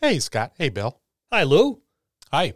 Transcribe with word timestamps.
Hey, 0.00 0.20
Scott. 0.20 0.52
Hey, 0.56 0.68
Bill. 0.68 1.00
Hi, 1.32 1.42
Lou. 1.42 1.80
Hi. 2.32 2.52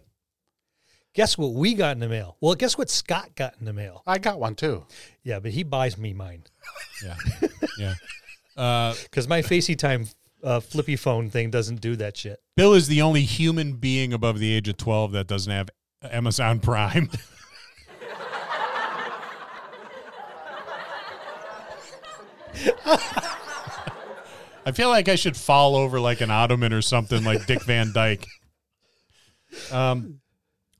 Guess 1.13 1.37
what 1.37 1.53
we 1.55 1.75
got 1.75 1.97
in 1.97 1.99
the 1.99 2.09
mail? 2.09 2.37
Well, 2.41 2.55
guess 2.55 2.79
what 2.79 2.89
Scott 2.89 3.35
got 3.35 3.55
in 3.59 3.65
the 3.67 3.73
mail? 3.73 4.04
I 4.07 4.19
got 4.19 4.38
one 4.38 4.54
too. 4.54 4.87
Yeah, 5.25 5.41
but 5.41 5.51
he 5.51 5.65
buys 5.65 5.99
me 5.99 6.13
mine 6.13 6.45
Yeah. 7.05 7.17
yeah. 7.79 7.95
Uh, 8.57 8.95
because 9.03 9.27
my 9.27 9.43
FaceTime 9.43 10.15
uh, 10.45 10.61
flippy 10.61 10.95
phone 10.95 11.31
thing 11.31 11.51
doesn't 11.51 11.81
do 11.81 11.97
that 11.97 12.17
shit. 12.17 12.39
Bill 12.57 12.75
is 12.75 12.86
the 12.86 13.02
only 13.02 13.23
human 13.23 13.72
being 13.72 14.12
above 14.12 14.38
the 14.38 14.52
age 14.54 14.68
of 14.68 14.77
12 14.77 15.11
that 15.12 15.27
doesn't 15.27 15.52
have 15.52 15.68
Amazon 16.02 16.61
Prime. 16.61 17.11
I 24.65 24.73
feel 24.73 24.89
like 24.89 25.09
I 25.09 25.17
should 25.17 25.37
fall 25.37 25.77
over 25.77 26.01
like 26.01 26.21
an 26.21 26.31
ottoman 26.31 26.73
or 26.73 26.83
something 26.83 27.25
like 27.25 27.47
Dick 27.47 27.65
Van 27.65 27.93
Dyke. 27.93 28.27
Um, 29.70 30.20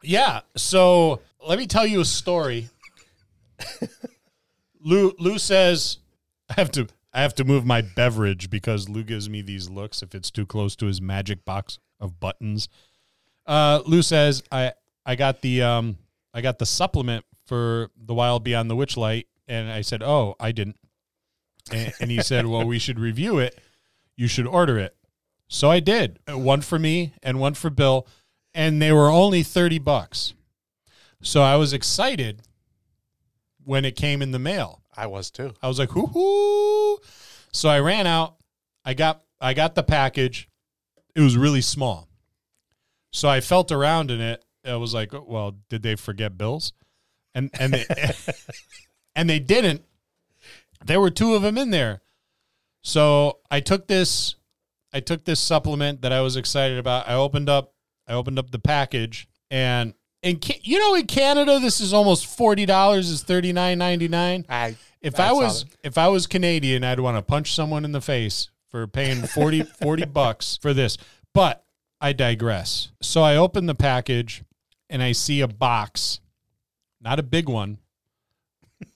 yeah. 0.03 0.41
So 0.57 1.21
let 1.47 1.59
me 1.59 1.67
tell 1.67 1.87
you 1.87 2.01
a 2.01 2.05
story. 2.05 2.69
Lou 4.81 5.13
Lou 5.19 5.39
says 5.39 5.99
I 6.49 6.55
have 6.55 6.71
to 6.73 6.89
I 7.13 7.23
have 7.23 7.35
to 7.37 7.45
move 7.45 7.65
my 7.65 7.83
beverage 7.83 8.51
because 8.51 8.89
Lou 8.89 9.05
gives 9.05 9.29
me 9.29 9.43
these 9.43 9.69
looks 9.69 10.03
if 10.03 10.15
it's 10.15 10.31
too 10.31 10.47
close 10.47 10.75
to 10.77 10.87
his 10.87 11.01
magic 11.01 11.45
box 11.45 11.79
of 12.01 12.19
buttons. 12.19 12.69
Uh, 13.47 13.83
Lou 13.87 14.03
says 14.03 14.43
I 14.51 14.73
I 15.05 15.17
got 15.17 15.43
the 15.43 15.63
um 15.63 15.99
I 16.35 16.41
got 16.41 16.59
the 16.59 16.67
supplement 16.67 17.25
for 17.47 17.91
the 17.97 18.15
Wild 18.15 18.45
Beyond 18.45 18.71
the 18.71 18.77
Witchlight, 18.77 19.27
and 19.47 19.71
I 19.71 19.83
said, 19.83 20.03
oh, 20.03 20.35
I 20.41 20.53
didn't. 20.53 20.79
And, 21.71 21.93
and 22.01 22.11
he 22.11 22.23
said, 22.23 22.47
well, 22.47 22.65
we 22.65 22.79
should 22.79 22.99
review 22.99 23.39
it. 23.39 23.59
You 24.17 24.29
should 24.29 24.47
order 24.47 24.79
it. 24.79 24.97
So 25.49 25.71
I 25.71 25.81
did. 25.81 26.19
Uh, 26.31 26.39
one 26.39 26.61
for 26.63 26.79
me 26.79 27.13
and 27.23 27.39
one 27.39 27.55
for 27.55 27.71
Bill, 27.71 28.07
and 28.55 28.81
they 28.81 28.93
were 28.93 29.11
only 29.11 29.43
thirty 29.43 29.79
bucks. 29.79 30.35
So 31.23 31.43
I 31.43 31.57
was 31.57 31.73
excited 31.73 32.43
when 33.65 33.85
it 33.85 33.97
came 33.97 34.23
in 34.23 34.33
the 34.33 34.39
mail. 34.39 34.83
I 34.97 35.07
was 35.07 35.31
too. 35.31 35.55
I 35.63 35.69
was 35.69 35.79
like, 35.79 35.91
hoo 35.91 36.07
hoo. 36.07 36.99
So 37.53 37.69
I 37.69 37.81
ran 37.81 38.07
out. 38.07 38.37
I 38.85 38.95
got 38.95 39.23
I 39.41 39.55
got 39.55 39.75
the 39.75 39.83
package. 39.83 40.49
It 41.15 41.21
was 41.21 41.37
really 41.37 41.61
small. 41.61 42.09
So 43.13 43.29
I 43.29 43.41
felt 43.41 43.71
around 43.71 44.11
in 44.11 44.21
it. 44.21 44.45
I 44.65 44.77
was 44.77 44.95
like, 44.95 45.13
oh, 45.13 45.25
well, 45.27 45.57
did 45.69 45.83
they 45.83 45.97
forget 45.97 46.39
bills? 46.39 46.73
And 47.35 47.51
and 47.59 47.75
they 47.75 47.87
and 49.17 49.29
they 49.29 49.39
didn't. 49.39 49.85
There 50.85 51.01
were 51.01 51.11
two 51.11 51.35
of 51.35 51.43
them 51.43 51.59
in 51.59 51.71
there. 51.71 52.01
So 52.83 53.39
I 53.51 53.61
took 53.61 53.87
this 53.87 54.37
I 54.93 55.01
took 55.01 55.25
this 55.25 55.41
supplement 55.41 56.03
that 56.03 56.13
I 56.13 56.21
was 56.21 56.37
excited 56.37 56.79
about. 56.79 57.09
I 57.09 57.15
opened 57.15 57.49
up 57.49 57.75
I 58.07 58.15
opened 58.15 58.39
up 58.39 58.51
the 58.51 58.59
package 58.59 59.29
and 59.51 59.95
in 60.23 60.39
you 60.63 60.79
know 60.79 60.95
in 60.95 61.07
Canada 61.07 61.59
this 61.59 61.81
is 61.81 61.93
almost 61.93 62.27
forty 62.27 62.67
dollars 62.67 63.09
is 63.09 63.23
thirty 63.23 63.53
nine 63.53 63.79
ninety 63.79 64.09
nine. 64.09 64.45
I 64.49 64.77
If 65.01 65.19
I 65.19 65.33
was 65.33 65.65
if 65.83 65.97
I 65.99 66.09
was 66.09 66.27
Canadian, 66.27 66.85
I'd 66.85 67.01
want 67.01 67.17
to 67.17 67.23
punch 67.23 67.55
someone 67.55 67.85
in 67.85 67.93
the 67.93 68.01
face 68.01 68.49
for 68.73 68.87
paying 68.87 69.23
40, 69.23 69.63
40 69.83 70.07
bucks 70.07 70.59
for 70.61 70.73
this. 70.73 70.97
But 71.35 71.65
I 72.01 72.13
digress. 72.13 72.91
So 73.03 73.23
I 73.23 73.37
open 73.37 73.67
the 73.67 73.75
package 73.75 74.43
and 74.89 75.03
I 75.03 75.13
see 75.13 75.41
a 75.41 75.49
box, 75.49 76.21
not 77.01 77.21
a 77.21 77.23
big 77.23 77.49
one, 77.49 77.79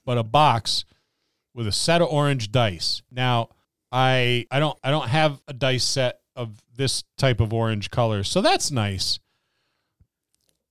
but 0.03 0.17
a 0.17 0.23
box 0.23 0.83
with 1.53 1.67
a 1.67 1.71
set 1.71 2.01
of 2.01 2.09
orange 2.09 2.51
dice. 2.51 3.01
Now, 3.11 3.49
I 3.97 4.45
I 4.51 4.59
don't 4.59 4.77
I 4.83 4.91
don't 4.91 5.07
have 5.07 5.41
a 5.47 5.53
dice 5.53 5.83
set 5.83 6.19
of 6.35 6.61
this 6.75 7.03
type 7.17 7.39
of 7.39 7.51
orange 7.51 7.89
color. 7.89 8.23
So 8.23 8.41
that's 8.41 8.69
nice. 8.69 9.17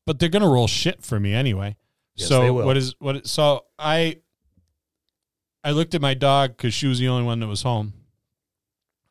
But 0.07 0.21
they're 0.21 0.29
going 0.29 0.43
to 0.43 0.49
roll 0.49 0.69
shit 0.69 1.03
for 1.03 1.19
me 1.19 1.35
anyway. 1.35 1.75
Yes, 2.15 2.29
so 2.29 2.53
what 2.53 2.77
is 2.77 2.95
what 3.01 3.17
is- 3.17 3.31
so 3.31 3.65
I 3.79 4.19
I 5.65 5.73
looked 5.73 5.97
at 5.97 6.00
my 6.00 6.15
dog 6.15 6.56
cuz 6.56 6.73
she 6.73 6.87
was 6.87 7.00
the 7.00 7.09
only 7.09 7.25
one 7.25 7.41
that 7.41 7.49
was 7.49 7.62
home. 7.62 7.95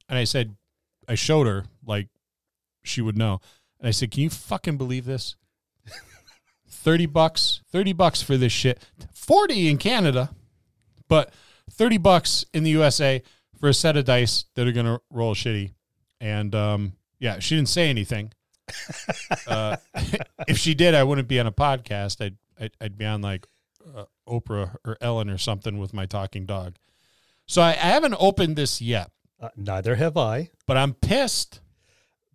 And 0.08 0.18
I 0.18 0.24
said 0.24 0.56
I 1.10 1.16
showed 1.16 1.46
her 1.46 1.66
like 1.86 2.08
she 2.84 3.02
would 3.02 3.18
know. 3.18 3.42
And 3.80 3.88
I 3.90 3.92
said, 3.92 4.12
"Can 4.12 4.24
you 4.24 4.30
fucking 4.30 4.78
believe 4.78 5.04
this? 5.04 5.36
30 6.70 7.06
bucks, 7.08 7.62
30 7.70 7.92
bucks 7.92 8.22
for 8.22 8.38
this 8.38 8.54
shit. 8.54 8.82
40 9.14 9.68
in 9.68 9.78
Canada, 9.78 10.34
but 11.10 11.34
30 11.70 11.98
bucks 11.98 12.46
in 12.54 12.64
the 12.64 12.70
USA 12.72 13.22
for 13.66 13.70
a 13.70 13.74
set 13.74 13.98
of 13.98 14.06
dice 14.06 14.46
that 14.54 14.68
are 14.68 14.72
going 14.72 14.86
to 14.86 15.02
roll 15.10 15.34
shitty." 15.34 15.72
And 16.22 16.54
um 16.54 16.94
yeah, 17.20 17.40
she 17.40 17.56
didn't 17.56 17.70
say 17.70 17.90
anything. 17.90 18.32
uh, 19.48 19.78
if 20.48 20.58
she 20.58 20.74
did, 20.76 20.94
I 20.94 21.04
wouldn't 21.04 21.28
be 21.28 21.40
on 21.40 21.48
a 21.48 21.52
podcast. 21.52 22.24
I'd 22.24 22.38
I'd, 22.60 22.72
I'd 22.80 22.98
be 22.98 23.06
on 23.06 23.22
like 23.22 23.48
uh, 23.96 24.06
Oprah 24.28 24.76
or 24.86 24.98
Ellen 25.02 25.30
or 25.30 25.38
something 25.38 25.80
with 25.80 25.94
my 25.94 26.06
talking 26.06 26.46
dog. 26.46 26.76
So 27.48 27.62
I, 27.62 27.72
I 27.72 27.90
haven't 27.96 28.16
opened 28.20 28.56
this 28.56 28.82
yet, 28.82 29.12
Uh, 29.42 29.50
neither 29.56 29.96
have 29.96 30.18
I. 30.18 30.50
but 30.66 30.78
I'm 30.78 30.94
pissed 30.94 31.60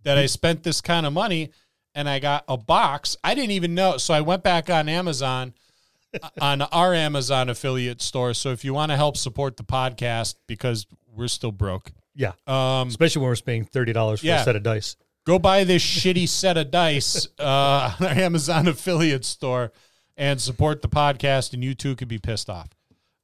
that 0.03 0.19
I 0.19 0.27
spent 0.27 0.63
this 0.63 0.81
kind 0.81 1.07
of 1.07 1.13
money 1.13 1.51
and 1.95 2.09
I 2.09 2.19
got 2.21 2.45
a 2.49 2.57
box. 2.57 3.17
I 3.25 3.35
didn't 3.35 3.51
even 3.53 3.75
know. 3.75 3.97
So 3.97 4.15
I 4.15 4.21
went 4.21 4.43
back 4.43 4.71
on 4.71 4.89
Amazon, 4.89 5.55
uh, 6.23 6.29
on 6.41 6.63
our 6.63 6.95
Amazon 6.95 7.49
affiliate 7.49 8.01
store. 8.03 8.35
So 8.35 8.51
if 8.51 8.65
you 8.65 8.73
want 8.75 8.91
to 8.93 8.97
help 8.97 9.17
support 9.17 9.57
the 9.57 9.65
podcast 9.65 10.37
because 10.47 10.87
we're 11.15 11.29
still 11.29 11.53
broke, 11.53 11.93
Yeah, 12.15 12.33
um, 12.47 12.89
especially 12.89 13.21
when 13.23 13.31
we're 13.31 13.37
paying 13.37 13.65
thirty 13.65 13.93
dollars 13.93 14.21
for 14.21 14.27
Yeah. 14.27 14.41
a 14.41 14.45
set 14.45 14.57
of 14.57 14.63
dice. 14.63 14.97
go 15.27 15.39
buy 15.39 15.65
this 15.65 15.83
shitty 15.83 16.29
set 16.29 16.57
of 16.57 16.71
dice 16.71 17.27
uh, 17.39 17.95
on 18.01 18.07
our 18.07 18.13
Amazon 18.15 18.67
affiliate 18.69 19.25
store 19.25 19.73
and 20.17 20.41
support 20.41 20.83
the 20.83 20.89
podcast, 20.89 21.53
and 21.55 21.63
you 21.65 21.75
too 21.75 21.95
could 21.97 22.09
be 22.09 22.19
pissed 22.19 22.51
off. 22.51 22.69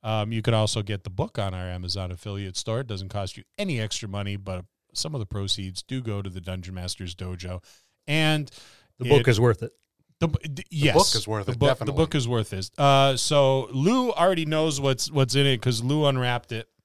Um, 0.03 0.31
you 0.33 0.41
could 0.43 0.55
also 0.55 0.83
get 0.83 1.05
the 1.05 1.11
book 1.11 1.39
on 1.39 1.53
our 1.53 1.67
Amazon 1.69 2.11
affiliate 2.13 2.57
store. 2.57 2.81
It 2.81 2.87
doesn't 2.87 3.09
cost 3.09 3.37
you 3.37 3.43
any 3.59 3.81
extra 3.81 4.09
money, 4.09 4.37
but 4.37 4.65
some 4.95 5.15
of 5.15 5.19
the 5.19 5.27
proceeds 5.27 5.83
do 5.83 6.01
go 6.01 6.23
to 6.23 6.31
the 6.31 6.41
Dungeon 6.41 6.75
Masters 6.75 7.15
Dojo. 7.15 7.63
And 8.07 8.51
The 8.99 9.09
book 9.09 9.27
is 9.27 9.41
worth 9.41 9.63
it. 9.65 9.73
the, 10.21 10.29
b- 10.29 10.49
d- 10.49 10.63
yes, 10.71 10.95
book 10.95 11.15
is 11.21 11.27
worth 11.27 11.47
the 11.47 11.53
it, 11.53 11.59
Book, 11.59 11.69
definitely. 11.71 11.93
The 11.93 11.97
book 11.97 12.15
is 12.15 12.29
worth 12.29 12.53
it. 12.53 12.71
Uh, 12.79 13.17
so 13.17 13.69
Lou 13.73 14.13
already 14.13 14.47
knows 14.47 14.81
what's 14.81 15.11
what's 15.11 15.35
in 15.35 15.45
it 15.45 15.57
because 15.57 15.83
Lou 15.83 16.07
unwrapped 16.07 16.53
it, 16.53 16.69
but 16.69 16.76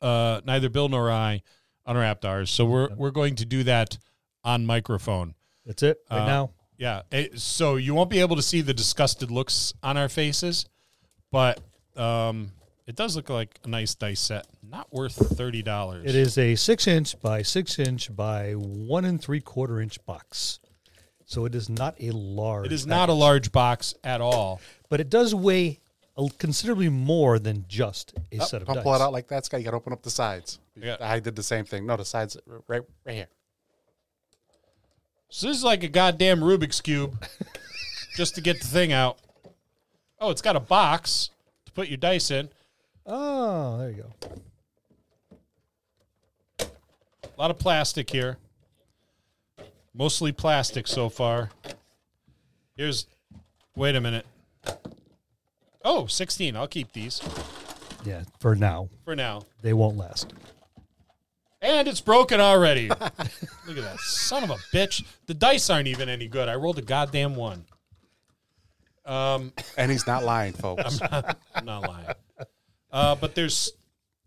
uh, 0.00 0.40
neither 0.44 0.68
Bill 0.68 0.88
nor 0.88 1.10
I 1.10 1.42
unwrapped 1.86 2.24
ours. 2.24 2.50
So 2.50 2.64
we're 2.64 2.88
we're 2.94 3.10
going 3.10 3.36
to 3.36 3.44
do 3.44 3.64
that 3.64 3.98
on 4.44 4.66
microphone. 4.66 5.34
That's 5.66 5.82
it 5.82 5.98
right 6.10 6.20
Uh, 6.22 6.26
now. 6.26 6.50
Yeah. 6.76 7.02
It- 7.10 7.40
so 7.40 7.76
you 7.76 7.94
won't 7.94 8.10
be 8.10 8.20
able 8.20 8.36
to 8.36 8.42
see 8.42 8.60
the 8.60 8.74
disgusted 8.74 9.30
looks 9.30 9.72
on 9.82 9.96
our 9.96 10.08
faces, 10.08 10.66
but 11.32 11.60
um, 11.96 12.52
it 12.86 12.94
does 12.96 13.16
look 13.16 13.28
like 13.28 13.58
a 13.64 13.68
nice 13.68 13.94
dice 13.94 14.20
set. 14.20 14.46
Not 14.62 14.92
worth 14.92 15.36
thirty 15.36 15.62
dollars. 15.62 16.06
It 16.06 16.14
is 16.14 16.38
a 16.38 16.54
six 16.54 16.86
inch 16.86 17.20
by 17.20 17.42
six 17.42 17.78
inch 17.78 18.14
by 18.14 18.52
one 18.52 19.04
and 19.04 19.20
three 19.20 19.40
quarter 19.40 19.80
inch 19.80 20.02
box. 20.06 20.60
So 21.26 21.44
it 21.44 21.54
is 21.54 21.68
not 21.68 21.96
a 22.00 22.10
large. 22.12 22.66
It 22.66 22.72
is 22.72 22.86
not 22.86 23.08
a 23.10 23.12
large 23.12 23.52
box 23.52 23.94
at 24.04 24.20
all. 24.22 24.60
but 24.88 25.00
it 25.00 25.10
does 25.10 25.34
weigh 25.34 25.80
considerably 26.38 26.88
more 26.88 27.38
than 27.38 27.64
just 27.68 28.12
a 28.32 28.38
Oh, 28.40 28.44
set 28.44 28.62
of 28.62 28.66
don't 28.66 28.76
dice. 28.76 28.82
pull 28.82 28.94
it 28.94 29.00
out 29.00 29.12
like 29.12 29.28
that, 29.28 29.44
Scott. 29.44 29.60
You 29.60 29.64
got 29.64 29.70
to 29.70 29.76
open 29.76 29.92
up 29.92 30.02
the 30.02 30.10
sides. 30.10 30.58
Yeah. 30.74 30.96
I 31.00 31.20
did 31.20 31.36
the 31.36 31.42
same 31.44 31.64
thing. 31.64 31.86
No, 31.86 31.96
the 31.96 32.04
sides 32.04 32.36
right, 32.66 32.82
right 33.06 33.14
here. 33.14 33.28
So 35.28 35.46
this 35.46 35.56
is 35.56 35.62
like 35.64 35.84
a 35.84 35.88
goddamn 35.88 36.40
Rubik's 36.40 36.80
cube, 36.80 37.24
just 38.16 38.34
to 38.34 38.40
get 38.40 38.60
the 38.60 38.66
thing 38.66 38.92
out. 38.92 39.18
Oh, 40.20 40.30
it's 40.30 40.42
got 40.42 40.56
a 40.56 40.60
box 40.60 41.30
to 41.66 41.72
put 41.72 41.86
your 41.88 41.98
dice 41.98 42.32
in. 42.32 42.48
Oh, 43.06 43.78
there 43.78 43.90
you 43.90 44.02
go. 44.02 44.12
A 47.24 47.40
lot 47.40 47.52
of 47.52 47.58
plastic 47.58 48.10
here. 48.10 48.38
Mostly 49.94 50.32
plastic 50.32 50.88
so 50.88 51.08
far. 51.08 51.50
Here's, 52.76 53.06
wait 53.76 53.94
a 53.94 54.00
minute. 54.00 54.26
Oh, 55.84 56.06
16. 56.06 56.56
I'll 56.56 56.66
keep 56.68 56.92
these 56.92 57.20
Yeah, 58.04 58.22
for 58.40 58.54
now 58.54 58.88
for 59.04 59.14
now. 59.16 59.42
they 59.62 59.72
won't 59.72 59.96
last. 59.96 60.32
And 61.60 61.88
it's 61.88 62.00
broken 62.00 62.40
already. 62.40 62.88
Look 62.88 63.00
at 63.10 63.74
that. 63.76 63.98
Son 64.00 64.44
of 64.44 64.50
a 64.50 64.56
bitch. 64.74 65.04
The 65.26 65.34
dice 65.34 65.68
aren't 65.70 65.88
even 65.88 66.08
any 66.08 66.28
good. 66.28 66.48
I 66.48 66.54
rolled 66.54 66.78
a 66.78 66.82
goddamn 66.82 67.34
one. 67.34 67.64
Um, 69.04 69.52
And 69.76 69.90
he's 69.90 70.06
not 70.06 70.22
lying, 70.24 70.52
folks. 70.52 71.00
I'm 71.02 71.64
not 71.64 71.82
lying. 71.88 72.06
Uh, 72.92 73.14
but 73.16 73.34
there's 73.34 73.72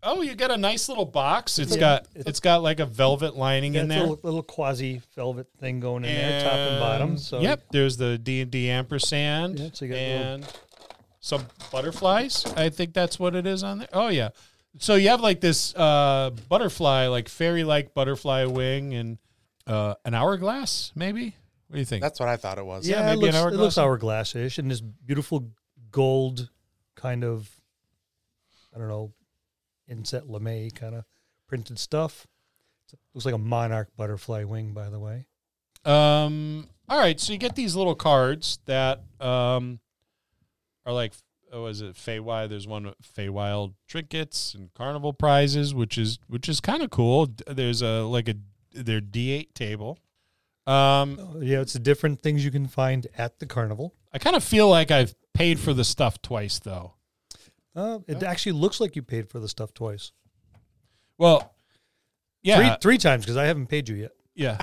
oh, 0.02 0.20
you 0.22 0.34
got 0.34 0.50
a 0.50 0.56
nice 0.56 0.88
little 0.88 1.04
box. 1.06 1.58
It's 1.58 1.76
got 1.76 2.06
it's 2.14 2.40
got 2.40 2.62
like 2.62 2.80
a 2.80 2.86
velvet 2.86 3.34
lining 3.36 3.74
in 3.76 3.88
Yeah, 3.88 3.96
there. 3.96 4.00
Little, 4.08 4.20
little 4.22 4.42
quasi 4.42 5.00
velvet 5.16 5.46
thing 5.58 5.80
going 5.80 6.04
in 6.04 6.14
there, 6.14 6.42
top 6.42 6.52
and 6.52 6.80
bottom. 6.80 7.16
So 7.18 7.40
yep, 7.40 7.64
there's 7.70 7.96
the 7.96 8.18
D 8.18 8.40
and 8.42 8.50
D 8.50 8.68
ampersand 8.68 9.58
Yeah, 9.58 9.68
so 9.72 9.84
you 9.84 9.90
got 9.92 9.96
a 9.98 10.16
little- 10.18 10.32
and 10.34 10.52
some 11.22 11.46
butterflies. 11.70 12.44
I 12.56 12.68
think 12.68 12.92
that's 12.92 13.18
what 13.18 13.34
it 13.34 13.46
is 13.46 13.62
on 13.62 13.78
there. 13.78 13.88
Oh 13.94 14.08
yeah, 14.08 14.30
so 14.78 14.96
you 14.96 15.08
have 15.08 15.20
like 15.22 15.40
this 15.40 15.74
uh, 15.74 16.30
butterfly, 16.48 17.06
like 17.06 17.28
fairy 17.30 17.64
like 17.64 17.94
butterfly 17.94 18.44
wing, 18.44 18.92
and 18.92 19.18
uh, 19.66 19.94
an 20.04 20.14
hourglass, 20.14 20.92
maybe. 20.94 21.36
What 21.68 21.76
do 21.76 21.78
you 21.78 21.86
think? 21.86 22.02
That's 22.02 22.20
what 22.20 22.28
I 22.28 22.36
thought 22.36 22.58
it 22.58 22.66
was. 22.66 22.86
Yeah, 22.86 23.00
Yeah, 23.00 23.14
maybe 23.14 23.28
it 23.28 23.34
an 23.34 23.42
looks, 23.42 23.54
it 23.54 23.58
looks 23.58 23.78
hourglass. 23.78 24.34
hourglass-ish, 24.34 24.58
and 24.58 24.70
this 24.70 24.80
beautiful 24.82 25.48
gold 25.90 26.50
kind 26.96 27.24
of, 27.24 27.48
I 28.74 28.78
don't 28.78 28.88
know, 28.88 29.12
inset 29.88 30.28
lame 30.28 30.70
kind 30.70 30.94
of 30.94 31.04
printed 31.46 31.78
stuff. 31.78 32.26
It 32.92 32.98
looks 33.14 33.24
like 33.24 33.34
a 33.34 33.38
monarch 33.38 33.88
butterfly 33.96 34.44
wing, 34.44 34.72
by 34.74 34.90
the 34.90 34.98
way. 34.98 35.26
Um. 35.84 36.68
All 36.88 36.98
right. 36.98 37.18
So 37.18 37.32
you 37.32 37.38
get 37.38 37.56
these 37.56 37.74
little 37.74 37.94
cards 37.94 38.58
that 38.66 39.02
um 39.20 39.80
are 40.86 40.92
like, 40.92 41.12
oh, 41.52 41.66
is 41.66 41.80
it 41.80 41.94
Feywild? 41.94 42.48
There's 42.50 42.66
one 42.66 42.92
Feywild 43.16 43.74
trinkets 43.88 44.54
and 44.54 44.72
carnival 44.74 45.12
prizes, 45.12 45.74
which 45.74 45.98
is 45.98 46.18
which 46.28 46.48
is 46.48 46.60
kind 46.60 46.82
of 46.82 46.90
cool. 46.90 47.28
There's 47.46 47.82
a 47.82 48.02
like 48.02 48.28
a 48.28 48.34
their 48.72 49.00
D8 49.00 49.54
table. 49.54 49.98
Um, 50.66 51.18
Oh, 51.20 51.40
yeah, 51.40 51.60
it's 51.60 51.72
the 51.72 51.78
different 51.80 52.22
things 52.22 52.44
you 52.44 52.50
can 52.50 52.66
find 52.68 53.06
at 53.18 53.38
the 53.40 53.46
carnival. 53.46 53.94
I 54.12 54.18
kind 54.18 54.36
of 54.36 54.44
feel 54.44 54.68
like 54.68 54.90
I've 54.90 55.14
paid 55.34 55.58
for 55.58 55.74
the 55.74 55.84
stuff 55.84 56.22
twice, 56.22 56.58
though. 56.60 56.94
Uh, 57.74 57.98
it 58.06 58.22
actually 58.22 58.52
looks 58.52 58.80
like 58.80 58.94
you 58.94 59.02
paid 59.02 59.28
for 59.28 59.40
the 59.40 59.48
stuff 59.48 59.72
twice. 59.74 60.12
Well, 61.18 61.54
yeah, 62.42 62.56
Three, 62.56 62.76
three 62.80 62.98
times 62.98 63.24
because 63.24 63.36
I 63.36 63.44
haven't 63.46 63.66
paid 63.68 63.88
you 63.88 63.96
yet. 63.96 64.12
yeah. 64.34 64.58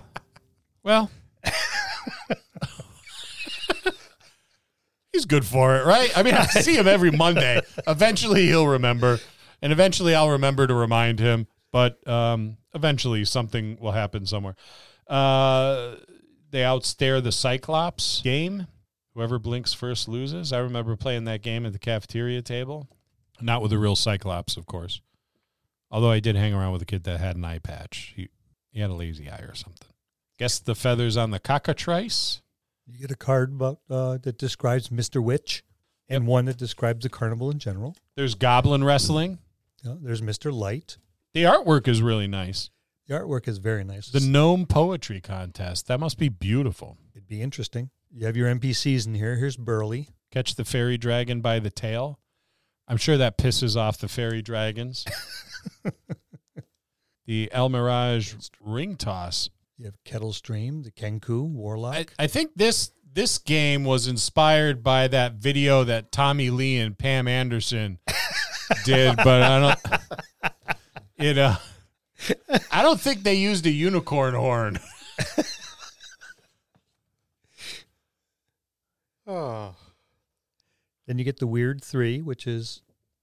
Well, 0.83 1.09
he's 5.11 5.25
good 5.25 5.45
for 5.45 5.75
it, 5.75 5.85
right? 5.85 6.15
I 6.17 6.23
mean, 6.23 6.33
I 6.33 6.45
see 6.45 6.75
him 6.75 6.87
every 6.87 7.11
Monday. 7.11 7.61
Eventually, 7.87 8.47
he'll 8.47 8.67
remember, 8.67 9.19
and 9.61 9.71
eventually, 9.71 10.15
I'll 10.15 10.31
remember 10.31 10.67
to 10.67 10.73
remind 10.73 11.19
him. 11.19 11.47
But 11.71 12.05
um, 12.07 12.57
eventually, 12.73 13.25
something 13.25 13.77
will 13.79 13.91
happen 13.91 14.25
somewhere. 14.25 14.55
Uh, 15.07 15.95
they 16.51 16.61
outstare 16.61 17.21
the 17.21 17.31
Cyclops 17.31 18.21
game. 18.21 18.67
Whoever 19.13 19.39
blinks 19.39 19.73
first 19.73 20.07
loses. 20.07 20.53
I 20.53 20.59
remember 20.59 20.95
playing 20.95 21.25
that 21.25 21.41
game 21.41 21.65
at 21.65 21.73
the 21.73 21.79
cafeteria 21.79 22.41
table. 22.41 22.87
Not 23.41 23.61
with 23.61 23.73
a 23.73 23.77
real 23.77 23.95
Cyclops, 23.95 24.57
of 24.57 24.65
course. 24.65 25.01
Although 25.91 26.11
I 26.11 26.19
did 26.19 26.35
hang 26.35 26.53
around 26.53 26.73
with 26.73 26.81
a 26.81 26.85
kid 26.85 27.03
that 27.03 27.19
had 27.19 27.35
an 27.35 27.45
eye 27.45 27.59
patch. 27.59 28.13
He, 28.15 28.29
he 28.71 28.79
had 28.79 28.89
a 28.89 28.93
lazy 28.93 29.29
eye 29.29 29.41
or 29.41 29.55
something. 29.55 29.89
Guess 30.37 30.59
the 30.59 30.75
feathers 30.75 31.17
on 31.17 31.31
the 31.31 31.39
cockatrice. 31.39 32.41
You 32.91 32.99
get 32.99 33.11
a 33.11 33.15
card 33.15 33.51
about, 33.51 33.79
uh, 33.89 34.17
that 34.23 34.37
describes 34.37 34.89
Mr. 34.89 35.23
Witch 35.23 35.63
and 36.07 36.25
one 36.25 36.45
that 36.45 36.57
describes 36.57 37.03
the 37.03 37.09
carnival 37.09 37.51
in 37.51 37.59
general. 37.59 37.95
There's 38.15 38.35
goblin 38.35 38.83
wrestling. 38.83 39.39
Uh, 39.87 39.95
there's 40.01 40.21
Mr. 40.21 40.51
Light. 40.51 40.97
The 41.33 41.43
artwork 41.43 41.87
is 41.87 42.01
really 42.01 42.27
nice. 42.27 42.69
The 43.07 43.15
artwork 43.15 43.47
is 43.47 43.59
very 43.59 43.83
nice. 43.83 44.09
The 44.09 44.19
gnome 44.19 44.65
poetry 44.65 45.21
contest. 45.21 45.87
That 45.87 45.99
must 45.99 46.17
be 46.17 46.29
beautiful. 46.29 46.97
It'd 47.13 47.27
be 47.27 47.41
interesting. 47.41 47.91
You 48.11 48.25
have 48.25 48.35
your 48.35 48.53
NPCs 48.53 49.05
in 49.05 49.13
here. 49.13 49.35
Here's 49.35 49.57
Burly. 49.57 50.09
Catch 50.31 50.55
the 50.55 50.65
fairy 50.65 50.97
dragon 50.97 51.41
by 51.41 51.59
the 51.59 51.69
tail. 51.69 52.19
I'm 52.87 52.97
sure 52.97 53.17
that 53.17 53.37
pisses 53.37 53.75
off 53.75 53.99
the 53.99 54.07
fairy 54.07 54.41
dragons. 54.41 55.05
the 57.25 57.49
El 57.51 57.69
Mirage 57.69 58.33
ring 58.59 58.95
toss. 58.95 59.49
You 59.79 59.85
have 59.85 60.03
Kettlesteam, 60.03 60.83
the 60.83 60.91
Kenku 60.91 61.49
Warlock. 61.49 62.11
I, 62.19 62.25
I 62.25 62.27
think 62.27 62.51
this 62.55 62.91
this 63.13 63.37
game 63.37 63.85
was 63.85 64.07
inspired 64.07 64.83
by 64.83 65.07
that 65.07 65.35
video 65.35 65.85
that 65.85 66.11
Tommy 66.11 66.49
Lee 66.49 66.77
and 66.79 66.97
Pam 66.97 67.29
Anderson 67.29 67.97
did, 68.85 69.15
but 69.15 69.41
I 69.41 69.59
don't. 69.59 69.79
It 71.17 71.37
uh, 71.37 71.55
I 72.69 72.81
don't 72.81 72.99
think 72.99 73.23
they 73.23 73.35
used 73.35 73.65
a 73.65 73.71
unicorn 73.71 74.33
horn. 74.33 74.79
Oh, 79.31 79.75
then 81.05 81.19
you 81.19 81.23
get 81.23 81.37
the 81.37 81.45
Weird 81.45 81.83
Three, 81.83 82.19
which 82.19 82.47
is 82.47 82.81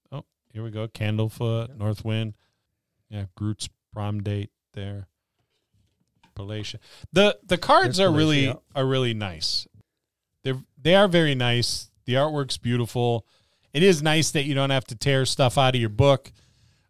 Oh, 0.09 0.23
here 0.53 0.63
we 0.63 0.71
go. 0.71 0.87
Candlefoot, 0.87 1.75
North 1.75 2.05
Wind. 2.05 2.33
Yeah, 3.09 3.25
Groot's 3.35 3.67
prom 3.91 4.23
date 4.23 4.51
there. 4.73 5.09
The 7.13 7.37
the 7.45 7.57
cards 7.57 7.99
are 7.99 8.11
really 8.11 8.55
are 8.75 8.85
really 8.85 9.13
nice. 9.13 9.67
They're 10.43 10.61
they 10.81 10.95
are 10.95 11.07
very 11.07 11.35
nice. 11.35 11.89
The 12.05 12.13
artwork's 12.13 12.57
beautiful. 12.57 13.25
It 13.73 13.83
is 13.83 14.01
nice 14.01 14.31
that 14.31 14.43
you 14.43 14.55
don't 14.55 14.69
have 14.69 14.85
to 14.85 14.95
tear 14.95 15.25
stuff 15.25 15.57
out 15.57 15.75
of 15.75 15.81
your 15.81 15.89
book, 15.89 16.31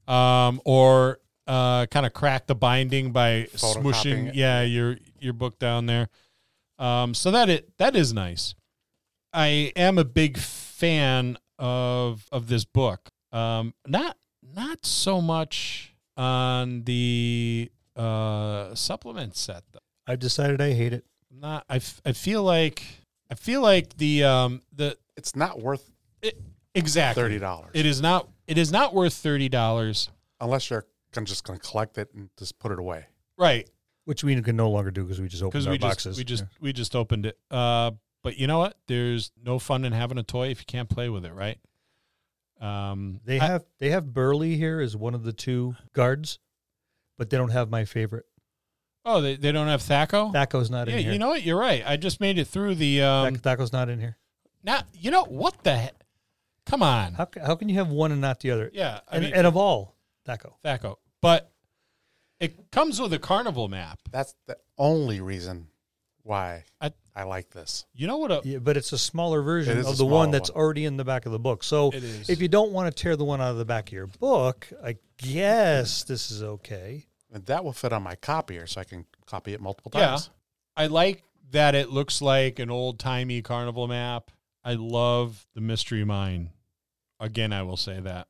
um, 0.08 0.62
or 0.64 1.20
uh, 1.48 1.86
kind 1.88 2.06
of 2.06 2.14
crack 2.14 2.48
the 2.48 2.56
binding 2.56 3.12
by 3.12 3.48
smushing 3.56 4.28
it. 4.28 4.36
yeah 4.36 4.62
your 4.62 4.98
your 5.20 5.34
book 5.34 5.60
down 5.60 5.86
there. 5.86 6.10
Um, 6.80 7.14
so 7.14 7.32
that 7.32 7.50
it 7.50 7.78
that 7.78 7.96
is 7.96 8.14
nice. 8.14 8.54
I 9.34 9.72
am 9.76 9.98
a 9.98 10.06
big 10.06 10.38
fan 10.38 11.38
of 11.58 12.28
of 12.32 12.48
this 12.48 12.66
book. 12.66 13.10
Um, 13.32 13.74
not 13.86 14.18
not 14.42 14.86
so 14.86 15.22
much 15.22 15.96
on 16.16 16.84
the 16.84 17.72
uh, 17.98 18.76
supplement 18.76 19.36
set 19.36 19.64
though. 19.72 19.80
I've 20.08 20.20
decided 20.20 20.62
I 20.62 20.74
hate 20.74 20.94
it. 20.94 21.06
I'm 21.32 21.40
Not 21.40 21.66
I, 21.70 21.78
f- 21.78 22.02
I 22.06 22.14
feel 22.14 22.44
like 22.44 22.84
I 23.30 23.36
feel 23.36 23.62
like 23.62 23.98
the 23.98 24.24
um 24.24 24.62
the 24.74 24.98
it's 25.18 25.36
not 25.36 25.60
worth 25.62 25.90
it, 26.22 26.40
exactly 26.76 27.22
thirty 27.24 27.40
dollars 27.40 27.72
It 27.74 27.86
is 27.86 28.02
not 28.02 28.30
it 28.48 28.58
is 28.58 28.72
not 28.72 28.94
worth 28.94 29.14
thirty 29.14 29.50
dollars. 29.50 30.10
unless 30.40 30.70
you're 30.70 30.86
gonna, 31.14 31.26
just 31.26 31.44
going 31.44 31.60
to 31.60 31.68
collect 31.68 31.98
it 31.98 32.10
and 32.14 32.30
just 32.38 32.58
put 32.60 32.72
it 32.72 32.80
away. 32.80 33.06
Right. 33.38 33.70
Which 34.06 34.24
we 34.24 34.40
can 34.42 34.56
no 34.56 34.70
longer 34.70 34.92
do 34.92 35.04
because 35.04 35.20
we 35.20 35.28
just 35.28 35.44
opened 35.44 35.66
our 35.68 35.72
we 35.72 35.78
just 35.78 35.90
boxes. 35.90 36.18
we 36.18 36.24
just 36.24 36.46
we 36.62 36.72
just 36.74 36.96
opened 36.96 37.26
it. 37.26 37.38
Uh 37.52 37.92
but 38.24 38.38
you 38.38 38.48
know 38.48 38.60
what? 38.60 38.78
There's 38.88 39.32
no 39.44 39.60
fun 39.60 39.84
in 39.86 39.92
having 39.94 40.18
a 40.18 40.24
toy 40.24 40.48
if 40.50 40.60
you 40.62 40.66
can't 40.66 40.88
play 40.90 41.10
with 41.10 41.26
it, 41.26 41.34
right? 41.34 41.58
Um 42.62 43.20
They 43.26 43.40
I- 43.40 43.46
have 43.48 43.66
they 43.80 43.90
have 43.90 44.14
Burly 44.14 44.56
here 44.56 44.80
as 44.80 44.96
one 44.96 45.14
of 45.14 45.24
the 45.24 45.34
two 45.34 45.76
guards, 45.94 46.40
but 47.18 47.30
they 47.30 47.38
don't 47.38 47.50
have 47.50 47.70
my 47.70 47.86
favorite. 47.86 48.26
Oh, 49.06 49.22
they, 49.22 49.36
they 49.38 49.52
don't 49.54 49.68
have 49.68 49.82
Thaco? 49.82 50.34
Thaco's 50.34 50.70
not 50.70 50.88
yeah, 50.90 50.98
in 50.98 51.04
here. 51.04 51.14
you 51.14 51.20
know 51.20 51.30
what? 51.30 51.44
You're 51.44 51.58
right. 51.60 51.82
I 51.86 51.96
just 51.96 52.20
made 52.20 52.38
it 52.38 52.46
through 52.46 52.76
the 52.76 53.02
um 53.04 53.36
Thac- 53.36 53.58
Thaco's 53.60 53.72
not 53.72 53.90
in 53.90 54.00
here. 54.00 54.18
now 54.64 54.82
you 54.94 55.12
know 55.12 55.24
what 55.24 55.64
the 55.64 55.76
heck? 55.76 55.96
Come 56.66 56.84
on. 56.84 57.14
How, 57.14 57.26
ca- 57.26 57.46
how 57.46 57.56
can 57.56 57.70
you 57.70 57.76
have 57.76 57.88
one 57.88 58.12
and 58.12 58.20
not 58.20 58.42
the 58.42 58.52
other? 58.52 58.70
Yeah, 58.74 59.00
I 59.10 59.16
and, 59.16 59.26
mean 59.26 59.34
and 59.34 59.48
of 59.48 59.56
all, 59.56 59.96
Thaco. 60.28 60.54
Thaco. 60.66 60.96
But 61.22 61.50
it 62.42 62.70
comes 62.72 63.00
with 63.00 63.14
a 63.14 63.20
carnival 63.20 63.70
map. 63.70 64.00
That's 64.12 64.36
the 64.48 64.58
only 64.78 65.22
reason 65.22 65.68
why 66.24 66.66
I- 66.82 66.92
I, 67.18 67.24
like 67.24 67.50
this. 67.50 67.86
You 67.94 68.08
know 68.08 68.18
what 68.18 68.32
a 68.32 68.42
Yeah, 68.44 68.60
but 68.60 68.78
it's 68.78 68.94
a 68.94 68.98
smaller 68.98 69.42
version 69.42 69.80
of 69.80 69.98
the 69.98 70.06
one 70.06 70.32
that's 70.32 70.52
one. 70.52 70.62
already 70.62 70.86
in 70.86 70.98
the 70.98 71.06
back 71.06 71.26
of 71.26 71.32
the 71.32 71.40
book. 71.40 71.64
So 71.64 71.92
if 71.94 72.42
you 72.42 72.48
don't 72.48 72.72
want 72.72 72.96
to 72.96 73.04
tear 73.04 73.16
the 73.16 73.26
one 73.26 73.42
out 73.42 73.52
of 73.52 73.58
the 73.58 73.66
back 73.66 73.90
of 73.90 73.94
your 73.94 74.08
book, 74.08 74.68
I 74.84 74.98
guess 75.18 76.04
this 76.08 76.32
is 76.32 76.44
okay. 76.44 77.06
And 77.32 77.46
that 77.48 77.64
will 77.64 77.74
fit 77.74 77.92
on 77.92 78.04
my 78.04 78.16
copier, 78.16 78.68
so 78.68 78.80
I 78.80 78.84
can 78.84 79.06
copy 79.26 79.54
it 79.54 79.60
multiple 79.60 79.92
times. 79.92 80.02
Yeah. 80.02 80.10
times. 80.10 80.30
I 80.78 80.88
like 80.88 81.24
that 81.52 81.76
it 81.76 81.90
looks 81.90 82.22
like 82.22 82.60
an 82.60 82.70
old 82.70 83.00
timey 83.00 83.42
carnival 83.42 83.88
map. 83.88 84.32
I 84.64 84.74
love 84.74 85.48
the 85.54 85.62
mystery 85.62 86.04
mine. 86.04 86.52
Again, 87.20 87.52
I 87.52 87.64
will 87.64 87.78
say 87.78 88.00
that. 88.00 88.28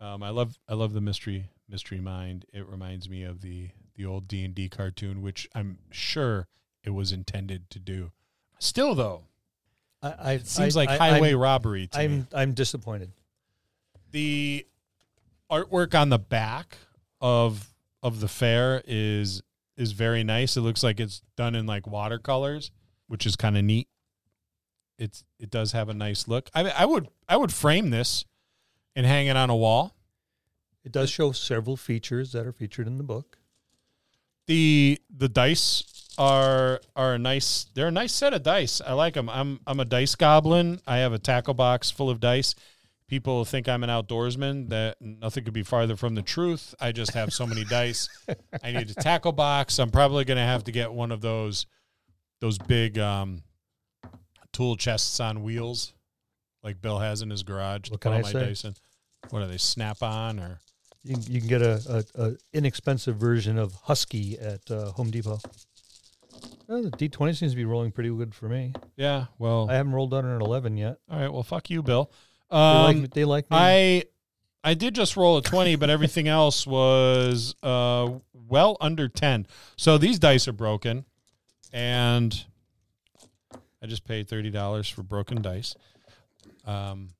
Um, 0.00 0.22
I 0.22 0.30
love 0.30 0.58
I 0.68 0.74
love 0.74 0.92
the 0.92 1.00
mystery 1.00 1.48
mystery 1.68 2.00
mind. 2.00 2.44
It 2.52 2.66
reminds 2.68 3.08
me 3.08 3.22
of 3.22 3.40
the 3.40 3.70
the 3.94 4.04
old 4.04 4.28
D 4.28 4.44
and 4.44 4.54
D 4.54 4.68
cartoon, 4.68 5.22
which 5.22 5.48
I'm 5.54 5.78
sure 5.90 6.48
it 6.86 6.90
was 6.90 7.12
intended 7.12 7.68
to 7.70 7.78
do. 7.78 8.12
Still, 8.58 8.94
though, 8.94 9.24
I, 10.02 10.14
I 10.18 10.32
it 10.34 10.46
seems 10.46 10.76
I- 10.76 10.80
like 10.80 10.88
I- 10.88 10.96
highway 10.96 11.32
I'm, 11.32 11.38
robbery 11.38 11.86
to. 11.88 11.98
I'm 12.00 12.28
I'm 12.32 12.54
disappointed. 12.54 13.10
the 14.12 14.66
artwork 15.50 15.98
on 15.98 16.08
the 16.08 16.18
back 16.18 16.78
of 17.20 17.74
of 18.02 18.20
the 18.20 18.28
fair 18.28 18.82
is 18.86 19.42
is 19.76 19.92
very 19.92 20.24
nice. 20.24 20.56
It 20.56 20.62
looks 20.62 20.82
like 20.82 21.00
it's 21.00 21.22
done 21.36 21.54
in 21.54 21.66
like 21.66 21.86
watercolors, 21.86 22.70
which 23.08 23.26
is 23.26 23.36
kind 23.36 23.56
of 23.58 23.64
neat. 23.64 23.88
It's 24.98 25.24
it 25.38 25.50
does 25.50 25.72
have 25.72 25.88
a 25.90 25.94
nice 25.94 26.26
look. 26.28 26.48
I 26.54 26.70
I 26.70 26.84
would 26.86 27.08
I 27.28 27.36
would 27.36 27.52
frame 27.52 27.90
this 27.90 28.24
and 28.94 29.04
hang 29.04 29.26
it 29.26 29.36
on 29.36 29.50
a 29.50 29.56
wall. 29.56 29.94
It 30.84 30.92
does 30.92 31.10
show 31.10 31.32
several 31.32 31.76
features 31.76 32.32
that 32.32 32.46
are 32.46 32.52
featured 32.52 32.86
in 32.86 32.96
the 32.96 33.02
book. 33.04 33.38
The 34.46 35.00
the 35.14 35.28
dice 35.28 35.84
are 36.18 36.80
are 36.94 37.14
a 37.14 37.18
nice. 37.18 37.66
They're 37.74 37.88
a 37.88 37.92
nice 37.92 38.12
set 38.12 38.32
of 38.32 38.42
dice. 38.42 38.80
I 38.80 38.92
like 38.92 39.14
them. 39.14 39.28
I'm 39.28 39.60
I'm 39.66 39.80
a 39.80 39.84
dice 39.84 40.14
goblin. 40.14 40.80
I 40.86 40.98
have 40.98 41.12
a 41.12 41.18
tackle 41.18 41.54
box 41.54 41.90
full 41.90 42.10
of 42.10 42.20
dice. 42.20 42.54
People 43.08 43.44
think 43.44 43.68
I'm 43.68 43.84
an 43.84 43.90
outdoorsman. 43.90 44.68
That 44.70 44.96
nothing 45.00 45.44
could 45.44 45.52
be 45.54 45.62
farther 45.62 45.96
from 45.96 46.14
the 46.14 46.22
truth. 46.22 46.74
I 46.80 46.92
just 46.92 47.12
have 47.14 47.32
so 47.32 47.46
many 47.46 47.64
dice. 47.64 48.08
I 48.62 48.72
need 48.72 48.90
a 48.90 48.94
tackle 48.94 49.32
box. 49.32 49.78
I'm 49.78 49.90
probably 49.90 50.24
going 50.24 50.38
to 50.38 50.42
have 50.42 50.64
to 50.64 50.72
get 50.72 50.92
one 50.92 51.12
of 51.12 51.20
those 51.20 51.66
those 52.40 52.58
big 52.58 52.98
um, 52.98 53.42
tool 54.52 54.76
chests 54.76 55.20
on 55.20 55.42
wheels, 55.42 55.92
like 56.62 56.80
Bill 56.80 56.98
has 56.98 57.22
in 57.22 57.30
his 57.30 57.42
garage. 57.44 57.90
What 57.90 58.00
to 58.00 58.08
can 58.08 58.12
put 58.12 58.12
all 58.12 58.18
I 58.18 58.22
my 58.22 58.32
say? 58.32 58.46
dice 58.46 58.64
in. 58.64 58.74
What 59.30 59.42
are 59.42 59.46
they? 59.46 59.56
Snap 59.58 60.02
on 60.02 60.38
or 60.40 60.58
You 61.06 61.14
can, 61.14 61.22
you 61.32 61.40
can 61.40 61.48
get 61.48 61.62
a, 61.62 62.04
a, 62.16 62.24
a 62.24 62.32
inexpensive 62.52 63.16
version 63.16 63.58
of 63.58 63.74
Husky 63.74 64.36
at 64.40 64.68
uh, 64.70 64.90
Home 64.92 65.10
Depot. 65.12 65.38
Uh, 66.68 66.80
the 66.80 66.90
D20 66.90 67.36
seems 67.36 67.52
to 67.52 67.56
be 67.56 67.64
rolling 67.64 67.92
pretty 67.92 68.10
good 68.10 68.34
for 68.34 68.48
me. 68.48 68.72
Yeah. 68.96 69.26
Well. 69.38 69.68
I 69.70 69.74
haven't 69.74 69.92
rolled 69.92 70.12
under 70.12 70.34
an 70.34 70.42
11 70.42 70.76
yet. 70.76 70.98
all 71.08 71.20
right. 71.20 71.32
Well, 71.32 71.44
fuck 71.44 71.70
you, 71.70 71.80
Bill. 71.82 72.10
They 72.50 72.56
like 72.56 72.96
Um. 72.96 73.06
They 73.12 73.24
like 73.24 73.50
me. 73.50 73.56
I 73.56 74.04
I 74.64 74.74
did 74.74 74.96
just 74.96 75.16
roll 75.16 75.36
a 75.36 75.42
20, 75.42 75.76
but 75.76 75.90
everything 75.90 76.26
else 76.26 76.66
was 76.66 77.54
uh 77.62 78.10
well 78.32 78.76
under 78.80 79.08
10. 79.08 79.46
So 79.76 79.98
these 79.98 80.18
dice 80.18 80.48
are 80.48 80.52
broken 80.52 81.04
and 81.72 82.44
I 83.80 83.86
just 83.86 84.04
paid 84.04 84.28
$30 84.28 84.92
for 84.92 85.04
broken 85.04 85.40
dice. 85.40 85.76
Um 86.66 87.10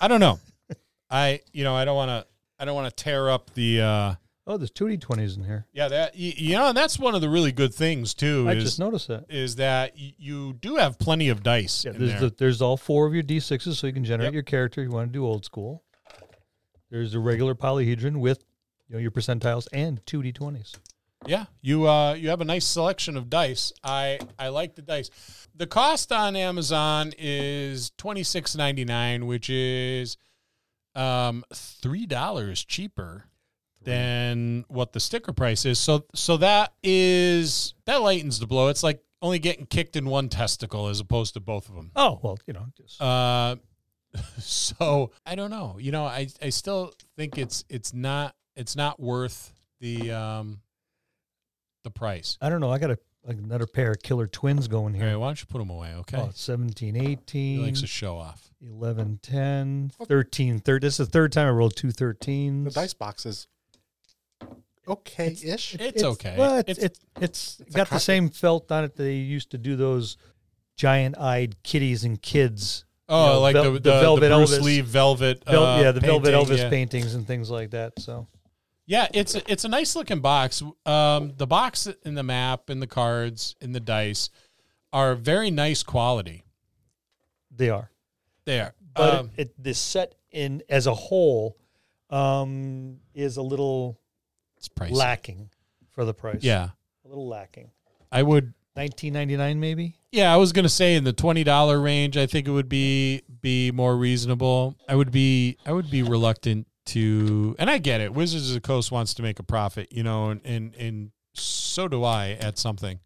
I 0.00 0.06
don't 0.06 0.20
know. 0.20 0.38
I 1.10 1.40
you 1.52 1.64
know, 1.64 1.74
I 1.74 1.84
don't 1.84 1.96
want 1.96 2.10
to 2.10 2.26
I 2.58 2.64
don't 2.64 2.74
want 2.74 2.94
to 2.96 3.04
tear 3.04 3.28
up 3.30 3.52
the 3.54 3.80
uh 3.80 4.14
oh, 4.46 4.56
there's 4.58 4.70
two 4.70 4.84
D20s 4.84 5.36
in 5.36 5.44
here. 5.44 5.66
yeah, 5.72 5.88
that 5.88 6.14
you, 6.16 6.32
you 6.36 6.52
know, 6.56 6.68
and 6.68 6.76
that's 6.76 6.98
one 6.98 7.14
of 7.14 7.20
the 7.20 7.28
really 7.28 7.50
good 7.52 7.74
things 7.74 8.14
too 8.14 8.46
I 8.48 8.52
is 8.54 8.64
just 8.64 8.78
noticed 8.78 9.08
that. 9.08 9.24
is 9.28 9.56
that 9.56 9.94
y- 9.98 10.14
you 10.18 10.52
do 10.54 10.76
have 10.76 10.98
plenty 10.98 11.28
of 11.30 11.42
dice 11.42 11.84
Yeah, 11.84 11.92
there's 11.92 12.10
there. 12.12 12.20
the, 12.20 12.34
there's 12.38 12.60
all 12.62 12.76
four 12.76 13.06
of 13.06 13.14
your 13.14 13.22
D6s, 13.22 13.74
so 13.74 13.86
you 13.86 13.92
can 13.92 14.04
generate 14.04 14.26
Yep. 14.28 14.34
your 14.34 14.42
character. 14.42 14.82
You 14.82 14.90
want 14.90 15.08
to 15.08 15.12
do 15.12 15.24
old 15.24 15.44
school. 15.44 15.82
There's 16.90 17.14
a 17.14 17.18
regular 17.20 17.54
polyhedron 17.54 18.18
with 18.18 18.44
you 18.88 18.94
know 18.94 19.00
your 19.00 19.10
percentiles 19.10 19.66
and 19.72 20.04
two 20.06 20.20
D20s. 20.22 20.74
Yeah, 21.26 21.46
you 21.62 21.88
uh 21.88 22.12
you 22.14 22.28
have 22.28 22.40
a 22.42 22.44
nice 22.44 22.66
selection 22.66 23.16
of 23.16 23.30
dice. 23.30 23.72
I 23.82 24.18
I 24.38 24.48
like 24.48 24.74
the 24.74 24.82
dice. 24.82 25.10
The 25.56 25.66
cost 25.66 26.12
on 26.12 26.36
Amazon 26.36 27.12
is 27.18 27.90
twenty 27.96 28.22
six 28.22 28.54
ninety 28.54 28.84
nine, 28.84 29.26
which 29.26 29.48
is 29.48 30.18
um 30.94 31.44
three 31.52 32.06
dollars 32.06 32.64
cheaper 32.64 33.24
than 33.82 34.64
what 34.68 34.92
the 34.92 35.00
sticker 35.00 35.32
price 35.32 35.64
is. 35.66 35.78
So 35.78 36.04
so 36.14 36.36
that 36.38 36.72
is 36.82 37.74
that 37.84 38.02
lightens 38.02 38.38
the 38.38 38.46
blow. 38.46 38.68
It's 38.68 38.82
like 38.82 39.02
only 39.20 39.38
getting 39.38 39.66
kicked 39.66 39.96
in 39.96 40.06
one 40.06 40.28
testicle 40.28 40.88
as 40.88 41.00
opposed 41.00 41.34
to 41.34 41.40
both 41.40 41.68
of 41.68 41.74
them. 41.74 41.90
Oh 41.94 42.18
well, 42.22 42.38
you 42.46 42.54
know, 42.54 42.66
just 42.76 43.00
Uh, 43.00 43.56
so 44.38 45.10
I 45.26 45.34
don't 45.34 45.50
know. 45.50 45.76
You 45.78 45.92
know, 45.92 46.04
I 46.04 46.28
I 46.40 46.50
still 46.50 46.92
think 47.16 47.36
it's 47.38 47.64
it's 47.68 47.92
not 47.92 48.34
it's 48.56 48.76
not 48.76 49.00
worth 49.00 49.52
the 49.80 50.12
um 50.12 50.60
the 51.82 51.90
price. 51.90 52.38
I 52.40 52.48
don't 52.48 52.60
know. 52.60 52.70
I 52.70 52.78
got 52.78 52.96
a 53.26 53.30
another 53.30 53.66
pair 53.66 53.90
of 53.92 54.02
killer 54.02 54.26
twins 54.26 54.68
going 54.68 54.94
All 54.96 55.00
right, 55.00 55.08
here. 55.10 55.18
why 55.18 55.28
don't 55.28 55.40
you 55.40 55.46
put 55.46 55.58
them 55.58 55.70
away? 55.70 55.94
Okay, 56.00 56.16
Oh, 56.18 56.30
17, 56.34 56.94
he 56.94 57.12
18, 57.12 57.62
likes 57.62 57.80
to 57.80 57.86
show 57.86 58.16
off. 58.16 58.50
11, 58.66 59.20
10, 59.22 59.92
13, 60.06 60.58
13. 60.58 60.80
This 60.80 60.98
is 61.00 61.06
the 61.06 61.12
third 61.12 61.32
time 61.32 61.46
I 61.46 61.50
rolled 61.50 61.76
two 61.76 61.88
13s. 61.88 62.64
The 62.64 62.70
dice 62.70 62.94
box 62.94 63.26
is 63.26 63.46
okay 64.86 65.36
ish. 65.44 65.74
It's, 65.78 66.02
okay. 66.02 66.34
Well, 66.38 66.58
it's, 66.66 66.78
It's- 66.78 67.00
it's, 67.20 67.58
it's, 67.60 67.70
a 67.74 67.76
got 67.76 67.90
the 67.90 67.98
same 68.00 68.28
felt 68.28 68.70
on 68.70 68.84
it 68.84 68.96
that 68.96 69.02
they 69.02 69.14
used 69.16 69.50
to 69.50 69.58
do 69.58 69.76
those 69.76 70.16
giant-eyed 70.76 71.62
kitties 71.62 72.04
and 72.04 72.20
kids. 72.20 72.84
oh, 73.08 73.26
you 73.26 73.32
know, 73.34 73.40
like 73.40 73.54
vel- 73.54 73.64
the, 73.64 73.70
the 73.72 73.78
the, 73.80 74.00
Velvet 74.00 74.28
the 74.28 74.36
Bruce 74.36 74.58
Elvis. 74.58 74.62
Lee 74.62 74.80
velvet. 74.80 75.44
Vel- 75.46 75.64
uh, 75.64 75.80
yeah, 75.82 75.92
the 75.92 76.00
Velvet 76.00 76.34
Elvis 76.34 76.58
yeah. 76.58 76.68
paintings 76.70 77.14
and 77.14 77.26
things 77.26 77.50
like 77.50 77.70
that. 77.70 77.98
So 77.98 78.26
Yeah, 78.86 79.08
it's 79.14 79.34
a, 79.34 79.50
it's 79.50 79.64
a 79.64 79.68
nice 79.68 79.96
looking 79.96 80.20
box. 80.20 80.62
Um, 80.84 81.32
the 81.36 81.46
box 81.46 81.88
and 82.04 82.16
the 82.16 82.22
map 82.22 82.68
and 82.68 82.82
the 82.82 82.86
cards 82.86 83.56
and 83.60 83.74
the 83.74 83.80
dice 83.80 84.28
are 84.92 85.14
very 85.14 85.50
nice 85.50 85.82
quality. 85.82 86.44
they 87.50 87.70
are. 87.70 87.90
They 88.44 88.60
are. 88.60 88.74
But 88.94 89.14
Um, 89.14 89.30
it, 89.36 89.48
it, 89.48 89.62
this 89.62 89.78
set 89.78 90.14
in 90.30 90.62
as 90.68 90.86
a 90.86 90.94
whole 90.94 91.56
um, 92.10 92.98
is 93.14 93.36
a 93.38 93.42
little 93.42 93.98
it's 94.58 94.68
pricey. 94.68 94.92
lacking 94.92 95.50
for 95.90 96.04
the 96.04 96.12
price. 96.14 96.42
Yeah, 96.42 96.68
a 97.04 97.08
little 97.08 97.26
lacking. 97.28 97.70
I 98.12 98.22
would. 98.22 98.52
Nineteen 98.76 99.12
ninety 99.12 99.36
nine, 99.36 99.60
maybe. 99.60 99.94
Yeah, 100.10 100.34
I 100.34 100.36
was 100.36 100.52
gonna 100.52 100.68
say 100.68 100.96
in 100.96 101.04
the 101.04 101.12
twenty 101.12 101.44
dollar 101.44 101.80
range, 101.80 102.16
I 102.16 102.26
think 102.26 102.48
it 102.48 102.50
would 102.50 102.68
be 102.68 103.22
be 103.40 103.70
more 103.70 103.96
reasonable. 103.96 104.76
I 104.88 104.96
would 104.96 105.12
be 105.12 105.56
I 105.64 105.70
would 105.72 105.90
be 105.92 106.02
reluctant 106.02 106.66
to, 106.86 107.56
and 107.58 107.70
I 107.70 107.78
get 107.78 108.00
it. 108.00 108.12
Wizards 108.12 108.48
of 108.48 108.54
the 108.54 108.60
Coast 108.60 108.92
wants 108.92 109.14
to 109.14 109.22
make 109.22 109.38
a 109.38 109.42
profit, 109.42 109.88
you 109.90 110.02
know, 110.02 110.30
and 110.30 110.40
and, 110.44 110.74
and 110.74 111.10
so 111.34 111.88
do 111.88 112.04
I 112.04 112.30
at 112.40 112.58
something, 112.58 113.00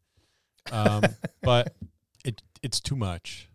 um, 0.72 1.02
but 1.42 1.74
it 2.24 2.42
it's 2.62 2.80
too 2.80 2.96
much. 2.96 3.48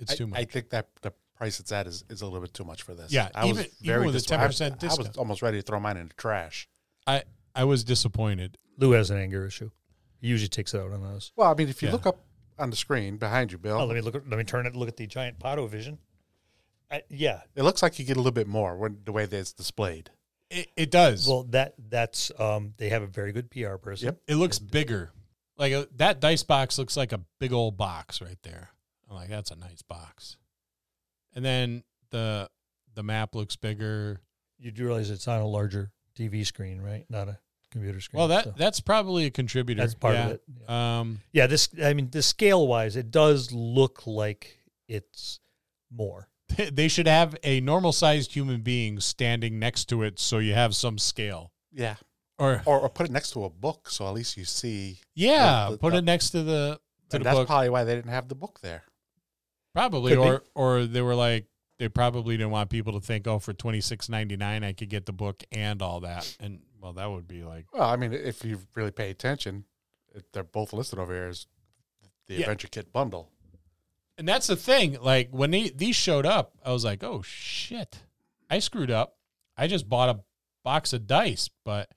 It's 0.00 0.12
I, 0.12 0.16
too 0.16 0.26
much. 0.26 0.40
I 0.40 0.44
think 0.44 0.70
that 0.70 0.88
the 1.02 1.12
price 1.36 1.60
it's 1.60 1.72
at 1.72 1.86
is, 1.86 2.04
is 2.08 2.22
a 2.22 2.26
little 2.26 2.40
bit 2.40 2.54
too 2.54 2.64
much 2.64 2.82
for 2.82 2.94
this. 2.94 3.12
Yeah, 3.12 3.28
I 3.34 3.44
was 3.46 3.50
even- 3.58 3.70
even 3.82 4.06
with 4.06 4.16
a 4.16 4.20
dis- 4.20 4.30
I- 4.32 4.36
10% 4.48 4.84
I, 4.84 4.94
was 4.94 5.16
almost 5.16 5.42
ready 5.42 5.58
to 5.58 5.62
throw 5.62 5.80
mine 5.80 5.96
in 5.96 6.08
the 6.08 6.14
trash. 6.14 6.68
I 7.06 7.22
I 7.54 7.64
was 7.64 7.84
disappointed. 7.84 8.58
Lou 8.78 8.92
has 8.92 9.10
an 9.10 9.18
anger 9.18 9.46
issue. 9.46 9.70
He 10.20 10.28
usually 10.28 10.48
takes 10.48 10.72
it 10.74 10.80
out 10.80 10.92
on 10.92 11.02
us. 11.04 11.32
Well, 11.36 11.50
I 11.50 11.54
mean, 11.54 11.68
if 11.68 11.82
you 11.82 11.88
Yeah. 11.88 11.92
look 11.92 12.06
up 12.06 12.18
on 12.58 12.70
the 12.70 12.76
screen 12.76 13.16
behind 13.16 13.50
you, 13.50 13.58
Bill, 13.58 13.78
Oh, 13.80 13.86
let 13.86 13.94
me 13.94 14.00
look. 14.00 14.14
Let 14.14 14.26
me 14.38 14.44
turn 14.44 14.66
it. 14.66 14.76
Look 14.76 14.88
at 14.88 14.96
the 14.96 15.06
giant 15.06 15.38
Pato 15.38 15.68
Vision. 15.68 15.98
I, 16.92 17.02
yeah. 17.08 17.40
it 17.56 17.62
looks 17.62 17.82
like 17.82 17.98
you 17.98 18.04
get 18.04 18.16
a 18.16 18.20
little 18.20 18.32
bit 18.32 18.46
more 18.46 18.76
when 18.76 18.98
the 19.04 19.12
way 19.12 19.24
that 19.24 19.36
it's 19.36 19.52
displayed. 19.52 20.10
It, 20.50 20.68
it 20.76 20.90
does. 20.90 21.26
Well, 21.26 21.44
that 21.44 21.74
that's 21.88 22.30
um. 22.38 22.74
They 22.76 22.90
have 22.90 23.02
a 23.02 23.06
very 23.06 23.32
good 23.32 23.50
PR 23.50 23.76
person. 23.76 24.06
Yep. 24.06 24.20
it 24.28 24.34
looks 24.34 24.58
bigger. 24.58 25.10
Like 25.56 25.72
a, 25.72 25.88
that 25.96 26.20
dice 26.20 26.42
box 26.42 26.78
looks 26.78 26.96
like 26.96 27.12
a 27.12 27.20
big 27.40 27.52
old 27.52 27.78
box 27.78 28.20
right 28.20 28.38
there. 28.42 28.70
I'm 29.08 29.16
like, 29.16 29.30
that's 29.30 29.50
a 29.50 29.56
nice 29.56 29.80
box. 29.80 30.36
And 31.34 31.42
then 31.42 31.84
the 32.10 32.50
the 32.94 33.02
map 33.02 33.34
looks 33.34 33.56
bigger. 33.56 34.20
You 34.58 34.70
do 34.70 34.84
realize 34.84 35.10
it's 35.10 35.26
on 35.26 35.40
a 35.40 35.46
larger 35.46 35.90
TV 36.14 36.44
screen, 36.44 36.82
right? 36.82 37.06
Not 37.08 37.28
a 37.28 37.38
computer 37.70 38.00
screen. 38.00 38.18
Well, 38.18 38.28
that 38.28 38.44
so 38.44 38.54
that's 38.56 38.80
probably 38.80 39.24
a 39.24 39.30
contributor. 39.30 39.80
that's 39.80 39.94
part 39.94 40.14
yeah. 40.14 40.26
of 40.26 40.30
it. 40.32 40.42
Yeah. 40.60 40.98
Um, 41.00 41.20
yeah. 41.32 41.46
This. 41.46 41.70
I 41.82 41.94
mean, 41.94 42.10
the 42.10 42.22
scale 42.22 42.66
wise, 42.66 42.96
it 42.96 43.10
does 43.10 43.52
look 43.52 44.06
like 44.06 44.58
it's 44.86 45.40
more. 45.90 46.28
they 46.72 46.88
should 46.88 47.06
have 47.06 47.36
a 47.42 47.60
normal 47.60 47.92
sized 47.92 48.32
human 48.34 48.60
being 48.62 49.00
standing 49.00 49.58
next 49.58 49.86
to 49.90 50.02
it, 50.02 50.18
so 50.18 50.38
you 50.38 50.54
have 50.54 50.74
some 50.74 50.98
scale. 50.98 51.52
Yeah. 51.72 51.96
Or 52.38 52.62
Or, 52.66 52.80
or 52.80 52.88
put 52.88 53.06
it 53.06 53.12
next 53.12 53.30
to 53.32 53.44
a 53.44 53.50
book 53.50 53.88
so 53.90 54.06
at 54.06 54.14
least 54.14 54.36
you 54.36 54.44
see. 54.44 54.98
yeah, 55.14 55.68
the- 55.70 55.78
put 55.78 55.92
the- 55.92 55.98
it 55.98 56.04
next 56.04 56.30
to 56.30 56.42
the 56.42 56.80
to 57.10 57.18
the 57.18 57.24
that's 57.24 57.36
book. 57.36 57.46
probably 57.46 57.68
why 57.68 57.84
they 57.84 57.94
didn't 57.94 58.10
have 58.10 58.28
the 58.28 58.34
book 58.34 58.58
there. 58.62 58.82
Probably, 59.74 60.14
Could 60.14 60.22
be. 60.22 60.28
or 60.28 60.42
or 60.54 60.84
they 60.86 61.02
were 61.02 61.14
like 61.14 61.46
they 61.78 61.88
probably 61.88 62.36
didn't 62.36 62.50
want 62.52 62.68
people 62.70 62.92
to 62.94 63.00
think, 63.00 63.26
oh, 63.26 63.38
for 63.38 63.52
twenty 63.52 63.80
six 63.80 64.08
ninety 64.08 64.36
nine, 64.36 64.64
I 64.64 64.72
could 64.72 64.88
get 64.90 65.06
the 65.06 65.12
book 65.12 65.42
and 65.52 65.80
all 65.82 66.00
that, 66.00 66.36
and 66.40 66.60
well, 66.80 66.92
that 66.94 67.10
would 67.10 67.26
be 67.28 67.42
like, 67.42 67.66
Well, 67.72 67.88
I 67.88 67.96
mean, 67.96 68.12
if 68.12 68.44
you 68.44 68.60
really 68.74 68.90
pay 68.90 69.10
attention, 69.10 69.64
they're 70.32 70.42
both 70.42 70.72
listed 70.72 70.98
over 70.98 71.12
here 71.14 71.28
as 71.28 71.46
the 72.28 72.34
Yeah. 72.34 72.40
Adventure 72.40 72.68
Kit 72.68 72.92
bundle. 72.92 73.30
And 74.18 74.28
that's 74.28 74.46
the 74.46 74.56
thing. 74.56 74.98
Like 75.00 75.30
when 75.30 75.50
they, 75.50 75.70
these 75.70 75.96
showed 75.96 76.26
up, 76.26 76.52
I 76.64 76.72
was 76.72 76.84
like, 76.84 77.02
oh 77.02 77.22
shit, 77.22 78.00
I 78.50 78.58
screwed 78.58 78.90
up. 78.90 79.16
I 79.56 79.66
just 79.66 79.88
bought 79.88 80.08
a 80.08 80.20
box 80.64 80.92
of 80.92 81.06
dice, 81.06 81.50
but 81.64 81.90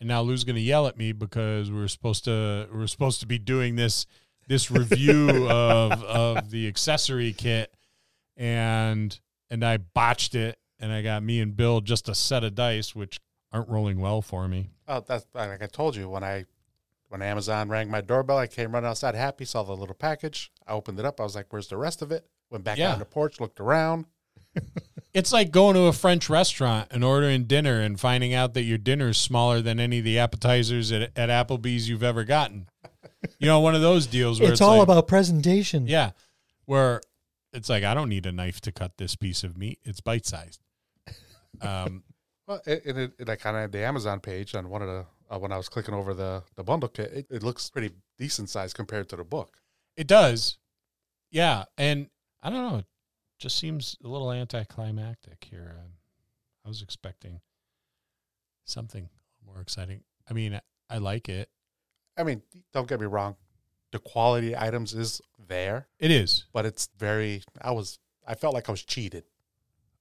and 0.00 0.08
now 0.08 0.22
Lou's 0.22 0.44
gonna 0.44 0.60
yell 0.60 0.86
at 0.86 0.96
me 0.96 1.12
because 1.12 1.70
we're 1.70 1.88
supposed 1.88 2.24
to 2.24 2.68
we're 2.72 2.86
supposed 2.86 3.20
to 3.20 3.26
be 3.26 3.38
doing 3.38 3.76
this 3.76 4.06
this 4.48 4.70
review 4.70 5.48
of 5.50 6.02
of 6.04 6.50
the 6.50 6.68
accessory 6.68 7.32
kit, 7.32 7.74
and 8.36 9.18
and 9.50 9.64
I 9.64 9.78
botched 9.78 10.34
it, 10.34 10.58
and 10.78 10.92
I 10.92 11.02
got 11.02 11.22
me 11.22 11.40
and 11.40 11.56
Bill 11.56 11.80
just 11.80 12.08
a 12.08 12.14
set 12.14 12.44
of 12.44 12.54
dice, 12.54 12.94
which 12.94 13.20
aren't 13.52 13.68
rolling 13.68 14.00
well 14.00 14.20
for 14.20 14.48
me. 14.48 14.70
Oh, 14.88 15.02
that's 15.06 15.26
like 15.34 15.62
I 15.62 15.66
told 15.66 15.96
you 15.96 16.08
when 16.08 16.24
I 16.24 16.44
when 17.14 17.22
Amazon 17.22 17.68
rang 17.68 17.88
my 17.88 18.00
doorbell, 18.00 18.38
I 18.38 18.48
came 18.48 18.72
running 18.72 18.90
outside 18.90 19.14
happy, 19.14 19.44
saw 19.44 19.62
the 19.62 19.72
little 19.76 19.94
package. 19.94 20.50
I 20.66 20.72
opened 20.72 20.98
it 20.98 21.04
up. 21.04 21.20
I 21.20 21.22
was 21.22 21.36
like, 21.36 21.46
"Where's 21.50 21.68
the 21.68 21.76
rest 21.76 22.02
of 22.02 22.10
it?" 22.10 22.26
Went 22.50 22.64
back 22.64 22.76
Yeah. 22.76 22.88
out 22.88 22.92
on 22.94 22.98
the 22.98 23.04
porch, 23.04 23.38
looked 23.40 23.60
around. 23.60 24.06
It's 25.14 25.32
like 25.32 25.52
going 25.52 25.74
to 25.76 25.82
a 25.82 25.92
French 25.92 26.28
restaurant 26.28 26.88
and 26.90 27.04
ordering 27.04 27.44
dinner 27.44 27.80
and 27.80 28.00
finding 28.00 28.34
out 28.34 28.54
that 28.54 28.64
your 28.64 28.78
dinner 28.78 29.10
is 29.10 29.16
smaller 29.16 29.60
than 29.60 29.78
any 29.78 29.98
of 29.98 30.04
the 30.04 30.18
appetizers 30.18 30.90
at, 30.90 31.16
at 31.16 31.28
Applebee's 31.28 31.88
you've 31.88 32.02
ever 32.02 32.24
gotten. 32.24 32.66
You 33.38 33.46
know, 33.46 33.60
one 33.60 33.76
of 33.76 33.80
those 33.80 34.08
deals 34.08 34.40
where 34.40 34.48
it's, 34.50 34.54
It's, 34.54 34.60
all 34.60 34.78
like- 34.78 34.82
about 34.88 35.06
presentation. 35.06 35.86
yeah, 35.86 36.10
where 36.64 37.00
it's 37.52 37.68
like 37.68 37.84
I 37.84 37.94
don't 37.94 38.08
need 38.08 38.26
a 38.26 38.32
knife 38.32 38.60
to 38.62 38.72
cut 38.72 38.96
this 38.98 39.14
piece 39.14 39.44
of 39.44 39.56
meat; 39.56 39.78
it's 39.84 40.00
bite 40.00 40.26
sized. 40.26 40.60
Um, 41.60 42.02
Well, 42.48 42.60
it, 42.66 42.82
it, 42.84 43.12
it, 43.20 43.28
like 43.28 43.46
on 43.46 43.70
the 43.70 43.78
Amazon 43.84 44.18
page 44.18 44.56
on 44.56 44.68
one 44.68 44.82
of 44.82 44.88
the 44.88 45.06
uh, 45.34 45.38
when 45.38 45.52
I 45.52 45.56
was 45.56 45.68
clicking 45.68 45.94
over 45.94 46.14
the 46.14 46.42
the 46.54 46.62
bundle 46.64 46.88
kit, 46.88 47.10
it, 47.12 47.26
it 47.30 47.42
looks 47.42 47.70
pretty 47.70 47.90
decent 48.18 48.50
size 48.50 48.72
compared 48.72 49.08
to 49.10 49.16
the 49.16 49.24
book. 49.24 49.58
it 49.96 50.06
does, 50.06 50.58
yeah, 51.30 51.64
and 51.78 52.08
I 52.42 52.50
don't 52.50 52.70
know, 52.70 52.78
it 52.78 52.86
just 53.38 53.58
seems 53.58 53.96
a 54.04 54.08
little 54.08 54.30
anticlimactic 54.32 55.46
here. 55.50 55.76
Um, 55.78 55.92
I 56.64 56.68
was 56.68 56.82
expecting 56.82 57.40
something 58.64 59.08
more 59.46 59.60
exciting. 59.60 60.02
I 60.28 60.32
mean, 60.32 60.60
I 60.88 60.98
like 60.98 61.28
it. 61.28 61.48
I 62.16 62.22
mean, 62.22 62.42
don't 62.72 62.88
get 62.88 63.00
me 63.00 63.06
wrong, 63.06 63.36
the 63.92 63.98
quality 63.98 64.56
items 64.56 64.94
is 64.94 65.20
there, 65.48 65.88
It 65.98 66.10
is. 66.10 66.44
but 66.52 66.64
it's 66.64 66.88
very. 66.96 67.42
I 67.60 67.72
was 67.72 67.98
I 68.26 68.34
felt 68.34 68.54
like 68.54 68.68
I 68.68 68.72
was 68.72 68.82
cheated. 68.82 69.24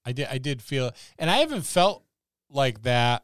I 0.06 0.12
did 0.12 0.28
I 0.30 0.38
did 0.38 0.62
feel 0.62 0.92
and 1.18 1.30
I 1.30 1.38
haven't 1.38 1.64
felt 1.64 2.04
like 2.50 2.84
that 2.84 3.24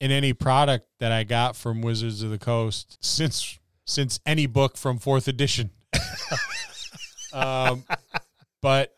in 0.00 0.10
any 0.10 0.32
product 0.32 0.86
that 1.00 1.12
I 1.12 1.24
got 1.24 1.56
from 1.56 1.80
Wizards 1.80 2.22
of 2.22 2.30
the 2.30 2.38
Coast 2.38 2.98
since 3.00 3.58
since 3.84 4.18
any 4.26 4.46
book 4.46 4.76
from 4.76 4.98
fourth 4.98 5.28
edition. 5.28 5.70
um, 7.32 7.84
but 8.60 8.94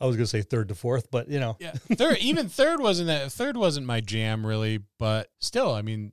I 0.00 0.06
was 0.06 0.16
gonna 0.16 0.26
say 0.26 0.42
third 0.42 0.68
to 0.68 0.74
fourth, 0.74 1.10
but 1.10 1.28
you 1.28 1.40
know, 1.40 1.56
yeah, 1.58 1.72
third 1.72 2.18
even 2.18 2.48
third 2.48 2.80
wasn't 2.80 3.08
that 3.08 3.32
third 3.32 3.56
wasn't 3.56 3.86
my 3.86 4.00
jam 4.00 4.44
really, 4.44 4.80
but 4.98 5.30
still, 5.40 5.72
I 5.72 5.82
mean, 5.82 6.12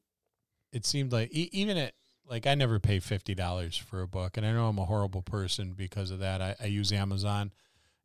it 0.72 0.86
seemed 0.86 1.12
like 1.12 1.30
e- 1.32 1.50
even 1.52 1.78
at 1.78 1.94
like 2.26 2.48
I 2.48 2.56
never 2.56 2.80
pay 2.80 3.00
fifty 3.00 3.36
dollars 3.36 3.76
for 3.76 4.02
a 4.02 4.08
book, 4.08 4.38
and 4.38 4.46
I 4.46 4.54
know 4.54 4.68
I'm 4.68 4.80
a 4.80 4.86
horrible 4.86 5.22
person 5.22 5.74
because 5.74 6.12
of 6.12 6.20
that. 6.20 6.42
I, 6.42 6.56
I 6.62 6.66
use 6.68 6.92
Amazon 6.92 7.52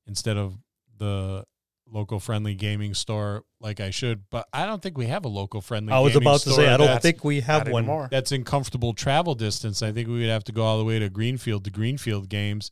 instead 0.07 0.37
of 0.37 0.59
the 0.97 1.45
local 1.91 2.21
friendly 2.21 2.55
gaming 2.55 2.95
store 2.95 3.45
like 3.61 3.81
I 3.81 3.91
should, 3.91 4.25
but 4.31 4.47
I 4.53 4.67
don't 4.67 4.83
think 4.83 4.97
we 4.99 5.07
have 5.07 5.25
a 5.25 5.29
local 5.29 5.61
friendly. 5.61 5.93
I 5.93 5.99
was 6.01 6.13
gaming 6.13 6.29
about 6.29 6.41
to 6.43 6.51
say 6.51 6.69
I 6.69 6.77
don't 6.77 7.01
think 7.03 7.25
we 7.25 7.41
have 7.41 7.69
one. 7.69 7.87
more. 7.87 8.09
that's 8.11 8.33
in 8.33 8.45
comfortable 8.45 8.93
travel 8.95 9.35
distance. 9.35 9.83
I 9.83 9.93
think 9.93 10.09
we 10.09 10.21
would 10.21 10.29
have 10.29 10.45
to 10.45 10.53
go 10.53 10.65
all 10.65 10.79
the 10.79 10.85
way 10.85 10.99
to 10.99 11.09
Greenfield 11.09 11.65
to 11.65 11.71
Greenfield 11.71 12.29
games. 12.29 12.71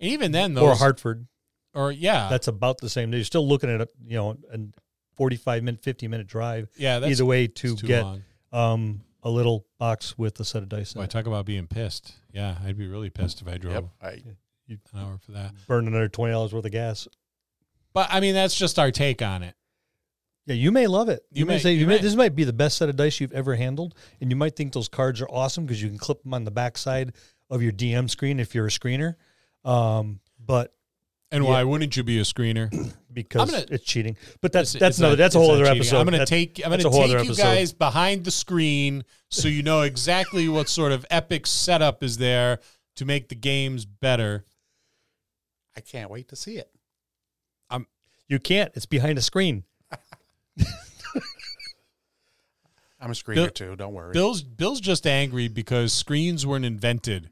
And 0.00 0.10
even 0.10 0.32
then, 0.32 0.54
those 0.54 0.64
Or 0.64 0.74
Hartford. 0.76 1.26
or 1.74 1.90
yeah, 1.92 2.28
That's 2.28 2.48
about 2.48 2.78
the 2.78 2.88
same. 2.88 3.12
You're 3.12 3.24
still 3.24 3.46
looking 3.48 3.70
at 3.70 3.80
a 3.80 3.88
you 4.06 4.16
know 4.16 4.36
a 4.52 4.58
45 5.16 5.62
minute, 5.64 5.82
50 5.82 6.06
minute 6.08 6.26
drive 6.26 6.68
yeah, 6.76 6.98
that's 7.00 7.10
either 7.12 7.24
way 7.24 7.46
to 7.48 7.74
get 7.76 8.04
um 8.52 9.00
a 9.24 9.30
little 9.30 9.66
box 9.78 10.16
with 10.16 10.38
a 10.40 10.44
set 10.44 10.62
of 10.62 10.68
dice 10.68 10.94
in 10.94 11.00
Boy, 11.00 11.04
it. 11.04 11.10
talk 11.10 11.26
about 11.26 11.44
being 11.44 11.66
pissed. 11.66 12.14
Yeah, 12.32 12.56
I'd 12.64 12.78
be 12.78 12.86
really 12.86 13.10
pissed 13.10 13.40
if 13.42 13.48
I 13.48 13.56
drove 13.58 13.74
Yep. 13.74 13.84
I, 14.00 14.08
an 14.68 14.78
hour 14.96 15.18
for 15.18 15.32
that. 15.32 15.52
Burn 15.66 15.88
another 15.88 16.08
twenty 16.08 16.32
dollars 16.32 16.52
worth 16.52 16.64
of 16.64 16.70
gas. 16.70 17.08
But 17.98 18.08
I 18.12 18.20
mean, 18.20 18.34
that's 18.34 18.54
just 18.54 18.78
our 18.78 18.90
take 18.92 19.22
on 19.22 19.42
it. 19.42 19.54
Yeah, 20.46 20.54
you 20.54 20.70
may 20.72 20.86
love 20.86 21.08
it. 21.08 21.24
You, 21.32 21.40
You 21.40 21.46
may, 21.46 21.54
may- 21.54 21.58
say 21.60 21.72
you 21.72 21.80
you 21.80 21.86
may, 21.86 21.96
may. 21.96 22.00
this 22.02 22.14
might 22.14 22.34
be 22.36 22.44
the 22.44 22.52
best 22.52 22.78
set 22.78 22.88
of 22.88 22.96
dice 22.96 23.20
you've 23.20 23.32
ever 23.32 23.54
handled, 23.56 23.94
and 24.20 24.30
you 24.30 24.36
might 24.36 24.54
think 24.56 24.72
those 24.72 24.88
cards 24.88 25.20
are 25.20 25.28
awesome 25.28 25.66
because 25.66 25.82
you 25.82 25.88
can 25.88 25.98
clip 25.98 26.22
them 26.22 26.32
on 26.32 26.44
the 26.44 26.50
backside 26.50 27.12
of 27.50 27.60
your 27.62 27.72
DM 27.72 28.08
screen 28.08 28.38
if 28.40 28.54
you're 28.54 28.66
a 28.66 28.70
screener. 28.70 29.16
Um, 29.64 30.20
but 30.38 30.72
And 31.30 31.44
Yeah. 31.44 31.50
why 31.50 31.64
wouldn't 31.64 31.94
you 31.96 32.02
be 32.04 32.18
a 32.18 32.22
screener? 32.22 32.70
because 33.12 33.50
gonna- 33.50 33.66
it's 33.70 33.84
cheating. 33.84 34.16
But 34.40 34.52
that's 34.52 34.74
It's- 34.76 34.80
that's 34.80 34.92
it's 34.94 34.98
another 35.00 35.12
not- 35.16 35.18
that's 35.18 35.34
a 35.34 35.38
whole 35.38 35.50
other 35.50 35.64
cheating. 35.64 35.78
episode. 35.80 35.98
I'm 35.98 36.04
gonna 36.06 36.18
That- 36.18 36.28
take 36.28 36.64
I'm 36.64 36.70
gonna 36.70 36.86
a 36.86 36.90
whole 36.90 37.02
take 37.02 37.10
other 37.10 37.24
you 37.24 37.30
episode. 37.32 37.42
guys 37.42 37.72
behind 37.74 38.24
the 38.24 38.30
screen 38.30 39.04
so 39.30 39.48
you 39.48 39.62
know 39.62 39.82
exactly 39.82 40.48
what 40.48 40.68
sort 40.70 40.92
of 40.92 41.04
epic 41.10 41.46
setup 41.46 42.02
is 42.02 42.16
there 42.16 42.60
to 42.96 43.04
make 43.04 43.28
the 43.28 43.34
games 43.34 43.84
better. 43.84 44.46
I 45.76 45.80
can't 45.80 46.10
wait 46.10 46.28
to 46.28 46.36
see 46.36 46.56
it. 46.56 46.70
You 48.28 48.38
can't. 48.38 48.70
It's 48.74 48.86
behind 48.86 49.18
a 49.18 49.22
screen. 49.22 49.64
I'm 53.00 53.10
a 53.12 53.14
screener 53.14 53.34
Bill- 53.36 53.50
too. 53.50 53.76
Don't 53.76 53.94
worry. 53.94 54.12
Bill's 54.12 54.42
Bill's 54.42 54.80
just 54.80 55.06
angry 55.06 55.46
because 55.48 55.92
screens 55.92 56.44
weren't 56.46 56.64
invented 56.64 57.30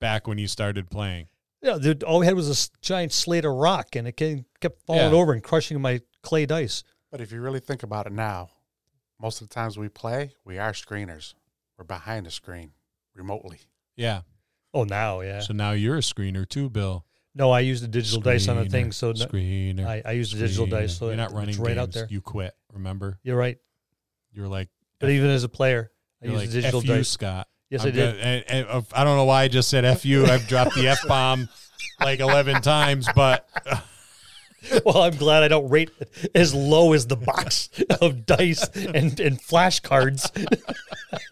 back 0.00 0.28
when 0.28 0.38
he 0.38 0.46
started 0.46 0.88
playing. 0.88 1.26
Yeah, 1.60 1.78
dude, 1.82 2.04
all 2.04 2.20
we 2.20 2.26
had 2.26 2.36
was 2.36 2.48
a 2.48 2.70
giant 2.80 3.12
slate 3.12 3.44
of 3.44 3.52
rock, 3.54 3.96
and 3.96 4.06
it 4.06 4.16
ca- 4.16 4.44
kept 4.60 4.80
falling 4.86 5.10
Yeah. 5.12 5.18
over 5.18 5.32
and 5.32 5.42
crushing 5.42 5.80
my 5.80 6.00
clay 6.22 6.46
dice. 6.46 6.84
but 7.10 7.20
if 7.20 7.32
you 7.32 7.40
really 7.40 7.58
think 7.58 7.82
about 7.82 8.06
it 8.06 8.12
now, 8.12 8.50
most 9.20 9.40
of 9.42 9.48
the 9.48 9.54
times 9.54 9.76
we 9.78 9.88
play, 9.88 10.34
we 10.44 10.58
are 10.58 10.72
screeners. 10.72 11.34
We're 11.76 11.84
behind 11.84 12.26
the 12.26 12.30
screen 12.30 12.72
remotely. 13.14 13.60
Yeah. 13.96 14.20
Oh, 14.74 14.84
now, 14.84 15.20
yeah. 15.22 15.40
So 15.40 15.52
now 15.54 15.72
you're 15.72 15.96
a 15.96 16.00
screener 16.02 16.46
too, 16.48 16.68
Bill. 16.70 17.04
No, 17.38 17.50
I 17.52 17.60
use 17.60 17.80
the 17.80 17.86
digital 17.88 18.20
dice 18.20 18.48
on 18.48 18.56
the 18.56 18.64
Screener, 18.64 18.70
thing, 18.70 18.92
so 18.92 19.12
no, 19.12 19.24
screener. 19.26 19.86
I, 19.86 20.02
I 20.04 20.12
use 20.12 20.32
the 20.32 20.38
digital 20.40 20.66
dice. 20.66 20.98
So 20.98 21.06
you're 21.06 21.16
not 21.16 21.32
running 21.32 21.56
right 21.60 21.68
games. 21.68 21.78
out 21.78 21.92
there. 21.92 22.08
You 22.10 22.20
quit. 22.20 22.52
Remember, 22.72 23.18
You're 23.22 23.36
right. 23.36 23.58
You're 24.32 24.48
like, 24.48 24.68
But 24.98 25.10
even 25.10 25.30
as 25.30 25.44
a 25.44 25.48
player, 25.48 25.90
I 26.20 26.26
you're 26.26 26.34
use 26.34 26.42
like 26.42 26.50
the 26.50 26.54
digital 26.60 26.80
F 26.80 26.86
you, 26.86 26.94
dice. 26.96 27.08
Scott. 27.08 27.46
Yes, 27.70 27.82
I'm 27.82 27.88
I 27.88 27.90
did. 27.92 28.10
gonna- 28.12 28.22
and- 28.24 28.44
and, 28.48 28.66
uh, 28.68 28.82
I 28.92 29.04
don't 29.04 29.16
know 29.16 29.24
why 29.24 29.44
I 29.44 29.48
just 29.48 29.68
said 29.70 29.84
F 29.84 30.04
you. 30.04 30.26
I've 30.26 30.48
dropped 30.48 30.74
the 30.74 30.88
F 30.88 31.06
bomb 31.06 31.48
like 32.00 32.18
11 32.20 32.60
times, 32.62 33.06
but 33.14 33.48
well, 34.84 35.02
I'm 35.02 35.14
glad 35.16 35.44
I 35.44 35.48
don't 35.48 35.68
rate 35.68 35.90
as 36.34 36.52
low 36.54 36.92
as 36.92 37.06
the 37.06 37.16
box 37.16 37.68
of 38.00 38.26
dice 38.26 38.66
and, 38.74 39.18
and 39.20 39.40
flashcards. 39.40 40.28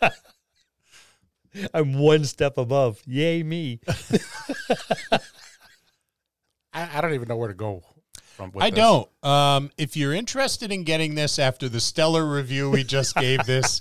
I'm 1.75 1.95
one 1.95 2.25
step 2.27 2.59
above. 2.59 3.01
Yay, 3.07 3.43
me. 3.43 3.81
I, 6.77 6.99
I 6.99 7.01
don't 7.01 7.15
even 7.15 7.27
know 7.29 7.37
where 7.37 7.49
to 7.49 7.55
go 7.55 7.83
from. 8.35 8.53
With 8.53 8.63
I 8.63 8.69
this. 8.71 8.79
don't. 8.79 9.09
Um, 9.23 9.71
if 9.79 9.97
you're 9.97 10.13
interested 10.13 10.71
in 10.71 10.85
getting 10.85 11.15
this 11.15 11.39
after 11.39 11.71
the 11.71 11.81
stellar 11.81 12.31
review 12.31 12.71
we 12.71 12.85
just 12.85 13.15
gave 13.17 13.47
this, 13.47 13.81